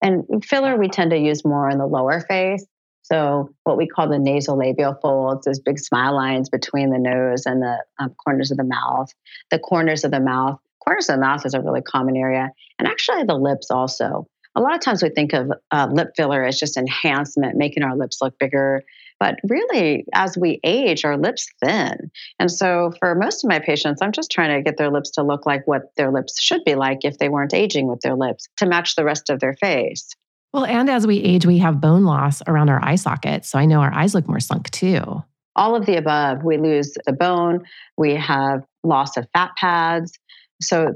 And 0.02 0.43
filler 0.43 0.78
we 0.78 0.89
tend 0.89 1.12
to 1.12 1.17
use 1.17 1.45
more 1.45 1.69
in 1.69 1.78
the 1.78 1.86
lower 1.86 2.19
face. 2.21 2.65
So 3.04 3.54
what 3.63 3.78
we 3.78 3.88
call 3.88 4.10
the 4.10 4.17
nasolabial 4.17 5.00
folds, 5.02 5.45
those 5.45 5.60
big 5.60 5.80
smile 5.80 6.15
lines 6.15 6.50
between 6.50 6.91
the 6.91 7.00
nose 7.00 7.45
and 7.45 7.62
the 7.62 7.78
um, 8.00 8.15
corners 8.24 8.52
of 8.52 8.58
the 8.58 8.63
mouth. 8.63 9.12
The 9.50 9.60
corners 9.60 10.04
of 10.04 10.12
the 10.12 10.19
mouth 10.19 10.60
corners 10.84 11.10
of 11.10 11.15
the 11.15 11.22
mouth 11.22 11.46
is 11.46 11.54
a 11.54 11.62
really 11.62 11.82
common 11.82 12.17
area, 12.17 12.50
and 12.80 12.88
actually 12.88 13.24
the 13.24 13.36
lips 13.36 13.72
also. 13.72 14.28
A 14.56 14.62
lot 14.62 14.76
of 14.76 14.82
times 14.82 15.02
we 15.02 15.10
think 15.10 15.34
of 15.34 15.52
uh, 15.72 15.88
lip 15.91 16.10
filler 16.17 16.44
as 16.44 16.60
just 16.60 16.76
enhancement, 16.76 17.56
making 17.58 17.84
our 17.84 17.96
lips 17.96 18.17
look 18.22 18.38
bigger. 18.38 18.84
But 19.20 19.36
really, 19.48 20.06
as 20.13 20.38
we 20.38 20.60
age, 20.63 21.06
our 21.06 21.15
lips 21.15 21.48
thin. 21.63 22.12
And 22.39 22.52
so, 22.52 22.91
for 23.00 23.13
most 23.15 23.44
of 23.44 23.50
my 23.50 23.60
patients, 23.60 24.02
I'm 24.02 24.12
just 24.12 24.32
trying 24.32 24.58
to 24.58 24.63
get 24.63 24.78
their 24.78 24.89
lips 24.89 25.12
to 25.12 25.24
look 25.24 25.46
like 25.46 25.65
what 25.67 25.96
their 25.96 26.12
lips 26.12 26.41
should 26.41 26.63
be 26.65 26.76
like 26.76 27.06
if 27.06 27.20
they 27.20 27.30
weren't 27.30 27.54
aging 27.54 27.88
with 27.88 28.02
their 28.02 28.15
lips 28.15 28.50
to 28.58 28.65
match 28.65 28.96
the 28.96 29.06
rest 29.06 29.30
of 29.30 29.39
their 29.39 29.54
face. 29.54 30.10
Well, 30.54 30.65
and 30.65 30.89
as 30.89 31.08
we 31.08 31.20
age, 31.20 31.46
we 31.46 31.60
have 31.60 31.80
bone 31.80 32.04
loss 32.04 32.41
around 32.48 32.70
our 32.70 32.84
eye 32.84 32.96
sockets. 32.96 33.50
So 33.50 33.60
I 33.60 33.65
know 33.65 33.80
our 33.80 33.94
eyes 33.94 34.13
look 34.13 34.28
more 34.28 34.39
sunk 34.39 34.70
too. 34.72 35.24
All 35.56 35.76
of 35.76 35.86
the 35.86 35.98
above. 35.98 36.44
We 36.44 36.58
lose 36.58 36.98
the 37.06 37.13
bone, 37.13 37.63
we 37.98 38.15
have 38.15 38.63
loss 38.84 39.17
of 39.17 39.28
fat 39.34 39.52
pads, 39.58 40.17
so, 40.62 40.93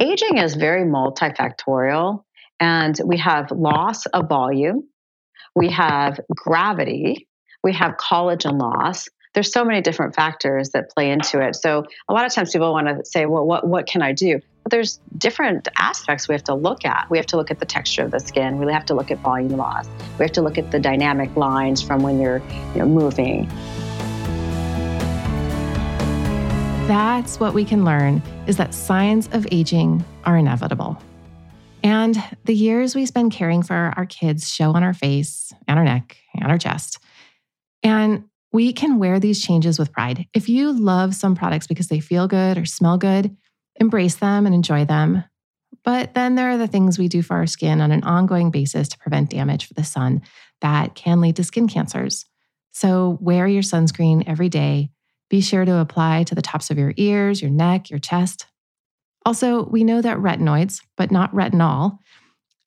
aging 0.00 0.38
is 0.38 0.54
very 0.54 0.84
multifactorial, 0.84 2.24
and 2.60 2.98
we 3.04 3.18
have 3.18 3.50
loss 3.50 4.06
of 4.06 4.28
volume, 4.28 4.88
we 5.54 5.70
have 5.70 6.18
gravity, 6.30 7.28
we 7.62 7.72
have 7.74 7.96
collagen 7.96 8.60
loss. 8.60 9.08
There's 9.34 9.52
so 9.52 9.64
many 9.64 9.80
different 9.80 10.14
factors 10.14 10.70
that 10.70 10.90
play 10.90 11.10
into 11.10 11.40
it. 11.40 11.56
So, 11.56 11.84
a 12.08 12.12
lot 12.12 12.24
of 12.24 12.32
times 12.32 12.52
people 12.52 12.72
want 12.72 12.88
to 12.88 13.04
say, 13.04 13.26
well, 13.26 13.44
what, 13.44 13.66
what 13.66 13.86
can 13.86 14.00
I 14.00 14.12
do? 14.12 14.40
But 14.62 14.70
there's 14.70 14.98
different 15.18 15.68
aspects 15.76 16.26
we 16.26 16.34
have 16.34 16.44
to 16.44 16.54
look 16.54 16.86
at. 16.86 17.06
We 17.10 17.18
have 17.18 17.26
to 17.26 17.36
look 17.36 17.50
at 17.50 17.58
the 17.58 17.66
texture 17.66 18.02
of 18.02 18.10
the 18.10 18.20
skin. 18.20 18.58
We 18.58 18.72
have 18.72 18.86
to 18.86 18.94
look 18.94 19.10
at 19.10 19.18
volume 19.18 19.58
loss. 19.58 19.86
We 20.18 20.24
have 20.24 20.32
to 20.32 20.42
look 20.42 20.56
at 20.56 20.70
the 20.70 20.78
dynamic 20.80 21.36
lines 21.36 21.82
from 21.82 22.02
when 22.02 22.18
you're 22.20 22.40
you 22.72 22.78
know, 22.78 22.86
moving. 22.86 23.50
That's 26.86 27.40
what 27.40 27.54
we 27.54 27.64
can 27.64 27.82
learn 27.82 28.22
is 28.46 28.58
that 28.58 28.74
signs 28.74 29.26
of 29.32 29.46
aging 29.50 30.04
are 30.24 30.36
inevitable. 30.36 31.00
And 31.82 32.22
the 32.44 32.54
years 32.54 32.94
we 32.94 33.06
spend 33.06 33.32
caring 33.32 33.62
for 33.62 33.94
our 33.96 34.04
kids 34.04 34.52
show 34.52 34.72
on 34.72 34.82
our 34.82 34.92
face 34.92 35.50
and 35.66 35.78
our 35.78 35.84
neck 35.84 36.18
and 36.34 36.52
our 36.52 36.58
chest. 36.58 36.98
And 37.82 38.24
we 38.52 38.74
can 38.74 38.98
wear 38.98 39.18
these 39.18 39.42
changes 39.42 39.78
with 39.78 39.92
pride. 39.92 40.26
If 40.34 40.50
you 40.50 40.72
love 40.72 41.14
some 41.14 41.34
products 41.34 41.66
because 41.66 41.88
they 41.88 42.00
feel 42.00 42.28
good 42.28 42.58
or 42.58 42.66
smell 42.66 42.98
good, 42.98 43.34
embrace 43.76 44.16
them 44.16 44.44
and 44.44 44.54
enjoy 44.54 44.84
them. 44.84 45.24
But 45.84 46.12
then 46.12 46.34
there 46.34 46.50
are 46.50 46.58
the 46.58 46.68
things 46.68 46.98
we 46.98 47.08
do 47.08 47.22
for 47.22 47.36
our 47.36 47.46
skin 47.46 47.80
on 47.80 47.92
an 47.92 48.04
ongoing 48.04 48.50
basis 48.50 48.88
to 48.88 48.98
prevent 48.98 49.30
damage 49.30 49.66
for 49.66 49.74
the 49.74 49.84
sun 49.84 50.20
that 50.60 50.94
can 50.94 51.22
lead 51.22 51.36
to 51.36 51.44
skin 51.44 51.66
cancers. 51.66 52.26
So 52.72 53.16
wear 53.22 53.48
your 53.48 53.62
sunscreen 53.62 54.24
every 54.26 54.50
day 54.50 54.90
be 55.34 55.40
sure 55.40 55.64
to 55.64 55.78
apply 55.78 56.22
to 56.22 56.32
the 56.32 56.40
tops 56.40 56.70
of 56.70 56.78
your 56.78 56.94
ears, 56.96 57.42
your 57.42 57.50
neck, 57.50 57.90
your 57.90 57.98
chest. 57.98 58.46
Also, 59.26 59.64
we 59.64 59.82
know 59.82 60.00
that 60.00 60.18
retinoids, 60.18 60.80
but 60.96 61.10
not 61.10 61.34
retinol, 61.34 61.98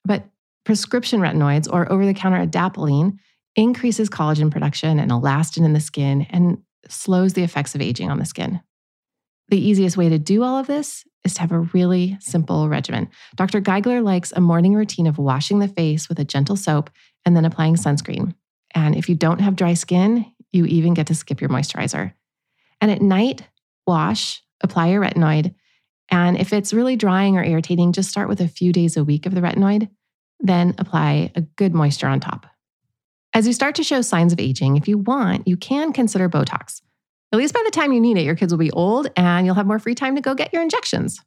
but 0.04 0.24
prescription 0.66 1.18
retinoids 1.18 1.66
or 1.72 1.90
over 1.90 2.04
the 2.04 2.12
counter 2.12 2.46
adapalene 2.46 3.16
increases 3.56 4.10
collagen 4.10 4.50
production 4.50 4.98
and 4.98 5.10
elastin 5.10 5.64
in 5.64 5.72
the 5.72 5.80
skin 5.80 6.26
and 6.28 6.58
slows 6.88 7.32
the 7.32 7.42
effects 7.42 7.74
of 7.74 7.80
aging 7.80 8.10
on 8.10 8.18
the 8.18 8.26
skin. 8.26 8.60
The 9.48 9.58
easiest 9.58 9.96
way 9.96 10.10
to 10.10 10.18
do 10.18 10.42
all 10.42 10.58
of 10.58 10.66
this 10.66 11.04
is 11.24 11.32
to 11.34 11.40
have 11.40 11.52
a 11.52 11.60
really 11.72 12.18
simple 12.20 12.68
regimen. 12.68 13.08
Dr. 13.34 13.62
Gigler 13.62 14.04
likes 14.04 14.30
a 14.36 14.42
morning 14.42 14.74
routine 14.74 15.06
of 15.06 15.16
washing 15.16 15.60
the 15.60 15.68
face 15.68 16.06
with 16.06 16.18
a 16.18 16.24
gentle 16.24 16.56
soap 16.56 16.90
and 17.24 17.34
then 17.34 17.46
applying 17.46 17.76
sunscreen. 17.76 18.34
And 18.74 18.94
if 18.94 19.08
you 19.08 19.14
don't 19.14 19.40
have 19.40 19.56
dry 19.56 19.72
skin, 19.72 20.26
you 20.52 20.66
even 20.66 20.92
get 20.92 21.06
to 21.06 21.14
skip 21.14 21.40
your 21.40 21.48
moisturizer. 21.48 22.12
And 22.80 22.90
at 22.90 23.02
night, 23.02 23.42
wash, 23.86 24.42
apply 24.62 24.88
your 24.88 25.02
retinoid. 25.02 25.54
And 26.10 26.38
if 26.38 26.52
it's 26.52 26.72
really 26.72 26.96
drying 26.96 27.36
or 27.36 27.44
irritating, 27.44 27.92
just 27.92 28.10
start 28.10 28.28
with 28.28 28.40
a 28.40 28.48
few 28.48 28.72
days 28.72 28.96
a 28.96 29.04
week 29.04 29.26
of 29.26 29.34
the 29.34 29.40
retinoid, 29.40 29.88
then 30.40 30.74
apply 30.78 31.32
a 31.34 31.42
good 31.42 31.74
moisture 31.74 32.06
on 32.06 32.20
top. 32.20 32.46
As 33.34 33.46
you 33.46 33.52
start 33.52 33.74
to 33.74 33.84
show 33.84 34.00
signs 34.00 34.32
of 34.32 34.40
aging, 34.40 34.76
if 34.76 34.88
you 34.88 34.98
want, 34.98 35.46
you 35.46 35.56
can 35.56 35.92
consider 35.92 36.28
Botox. 36.28 36.80
At 37.30 37.38
least 37.38 37.52
by 37.52 37.62
the 37.64 37.70
time 37.70 37.92
you 37.92 38.00
need 38.00 38.16
it, 38.16 38.24
your 38.24 38.34
kids 38.34 38.52
will 38.52 38.58
be 38.58 38.70
old 38.70 39.08
and 39.16 39.44
you'll 39.44 39.54
have 39.54 39.66
more 39.66 39.78
free 39.78 39.94
time 39.94 40.14
to 40.14 40.22
go 40.22 40.34
get 40.34 40.52
your 40.52 40.62
injections. 40.62 41.20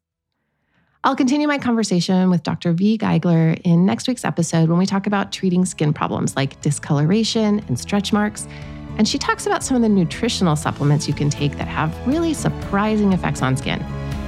I'll 1.03 1.15
continue 1.15 1.47
my 1.47 1.57
conversation 1.57 2.29
with 2.29 2.43
Dr. 2.43 2.73
Vi 2.73 2.97
Gigler 2.97 3.59
in 3.63 3.85
next 3.85 4.07
week's 4.07 4.25
episode 4.25 4.69
when 4.69 4.77
we 4.77 4.85
talk 4.85 5.07
about 5.07 5.31
treating 5.31 5.65
skin 5.65 5.93
problems 5.93 6.35
like 6.35 6.61
discoloration 6.61 7.63
and 7.67 7.79
stretch 7.79 8.13
marks 8.13 8.47
and 8.97 9.07
she 9.07 9.17
talks 9.17 9.45
about 9.45 9.63
some 9.63 9.75
of 9.75 9.81
the 9.81 9.89
nutritional 9.89 10.55
supplements 10.55 11.07
you 11.07 11.13
can 11.13 11.29
take 11.29 11.57
that 11.57 11.67
have 11.67 11.95
really 12.07 12.33
surprising 12.33 13.11
effects 13.13 13.41
on 13.41 13.57
skin. 13.57 13.83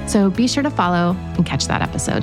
So 0.06 0.30
be 0.30 0.46
sure 0.46 0.62
to 0.62 0.70
follow 0.70 1.16
and 1.36 1.46
catch 1.46 1.66
that 1.66 1.82
episode. 1.82 2.22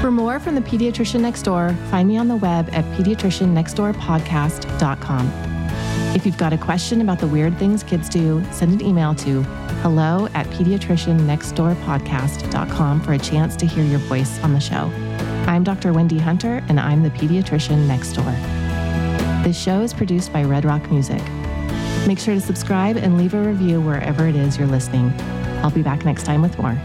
For 0.00 0.10
more 0.10 0.40
from 0.40 0.54
the 0.54 0.62
Pediatrician 0.62 1.20
Next 1.20 1.42
Door, 1.42 1.76
find 1.90 2.08
me 2.08 2.16
on 2.16 2.28
the 2.28 2.36
web 2.36 2.70
at 2.72 2.86
pediatriciannextdoorpodcast.com. 2.96 5.32
If 6.14 6.24
you've 6.24 6.38
got 6.38 6.54
a 6.54 6.58
question 6.58 7.02
about 7.02 7.18
the 7.18 7.26
weird 7.26 7.58
things 7.58 7.82
kids 7.82 8.08
do, 8.08 8.42
send 8.50 8.80
an 8.80 8.86
email 8.86 9.14
to 9.16 9.42
hello 9.82 10.28
at 10.34 10.46
pediatriciannextdoorpodcast.com 10.46 13.00
for 13.02 13.12
a 13.12 13.18
chance 13.18 13.56
to 13.56 13.66
hear 13.66 13.84
your 13.84 13.98
voice 14.00 14.42
on 14.42 14.54
the 14.54 14.60
show. 14.60 14.90
I'm 15.48 15.64
Dr. 15.64 15.94
Wendy 15.94 16.18
Hunter, 16.18 16.62
and 16.68 16.78
I'm 16.78 17.02
the 17.02 17.08
pediatrician 17.08 17.86
next 17.86 18.12
door. 18.12 18.30
This 19.42 19.58
show 19.58 19.80
is 19.80 19.94
produced 19.94 20.30
by 20.30 20.44
Redd 20.44 20.66
Rock 20.66 20.90
Music. 20.90 21.22
Make 22.06 22.18
sure 22.18 22.34
to 22.34 22.40
subscribe 22.40 22.98
and 22.98 23.16
leave 23.16 23.32
a 23.32 23.42
review 23.42 23.80
wherever 23.80 24.26
it 24.26 24.36
is 24.36 24.58
you're 24.58 24.66
listening. 24.66 25.10
I'll 25.62 25.70
be 25.70 25.80
back 25.80 26.04
next 26.04 26.24
time 26.24 26.42
with 26.42 26.58
more. 26.58 26.78